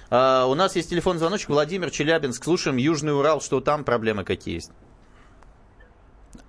[0.09, 1.49] А, У нас есть телефон звоночек.
[1.49, 2.43] Владимир Челябинск.
[2.43, 3.41] Слушаем Южный Урал.
[3.41, 4.71] Что там проблемы какие есть?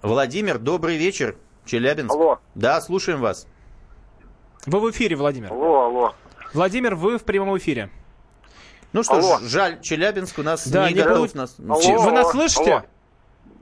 [0.03, 1.37] Владимир, добрый вечер.
[1.65, 2.13] Челябинск.
[2.13, 2.39] Алло.
[2.55, 3.47] Да, слушаем вас.
[4.67, 5.53] Вы в эфире, Владимир.
[5.53, 6.15] Алло, алло.
[6.53, 7.91] Владимир, вы в прямом эфире.
[8.93, 9.39] Ну что Алло.
[9.39, 11.57] ж, жаль, Челябинск у нас Да, не, не готов нас.
[11.59, 11.99] Алло.
[12.03, 12.73] Вы нас слышите?
[12.73, 12.83] алло.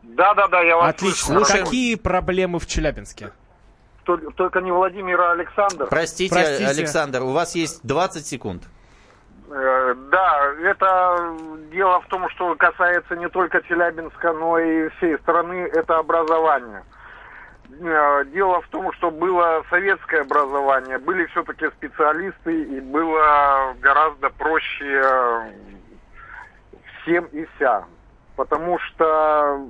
[0.03, 1.17] Да, да, да, я вас Отлично.
[1.27, 1.45] слышу.
[1.45, 1.65] Слушаем.
[1.65, 3.31] Какие проблемы в Челябинске?
[4.05, 5.87] Только, только не Владимир, а Александр.
[5.89, 6.67] Простите, Простите.
[6.67, 8.65] Александр, у вас есть 20 секунд.
[9.51, 11.37] Э, Да, это
[11.73, 16.83] дело в том, что касается не только Челябинска, но и всей страны, это образование.
[17.81, 25.03] Э, Дело в том, что было советское образование, были все-таки специалисты, и было гораздо проще
[25.03, 25.53] э,
[27.03, 27.85] всем и вся.
[28.37, 29.61] Потому что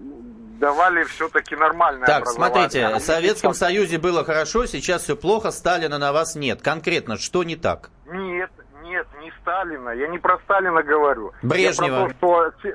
[0.59, 2.55] давали все-таки нормальное Так, образование.
[2.55, 6.62] смотрите, А в Советском сейчас- Союзе было хорошо, сейчас все плохо, Сталина на вас нет.
[6.62, 7.90] Конкретно, что не так?
[8.07, 8.51] Нет,
[8.82, 9.90] нет, не Сталина.
[9.90, 11.32] Я не про Сталина говорю.
[11.42, 11.96] Брежнева.
[12.01, 12.68] Я про то, что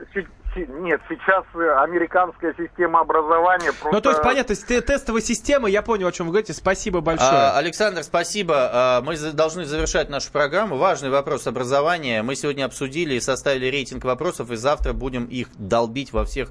[0.55, 3.91] нет, сейчас э, американская система образования просто...
[3.91, 6.53] Ну, то есть, понятно, те- тестовая система, я понял, о чем вы говорите.
[6.53, 7.29] Спасибо большое.
[7.29, 8.69] А, Александр, спасибо.
[8.71, 10.77] А, Мы должны завершать нашу программу.
[10.77, 12.21] Важный вопрос образования.
[12.23, 16.49] Мы сегодня обсудили и составили рейтинг вопросов, и завтра будем их долбить во всех,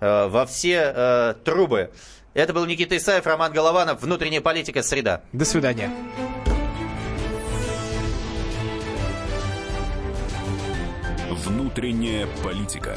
[0.00, 1.90] э, во все э, трубы.
[2.34, 4.02] Это был Никита Исаев, Роман Голованов.
[4.02, 4.82] Внутренняя политика.
[4.82, 5.22] Среда.
[5.32, 5.90] До свидания.
[11.30, 12.96] Внутренняя политика.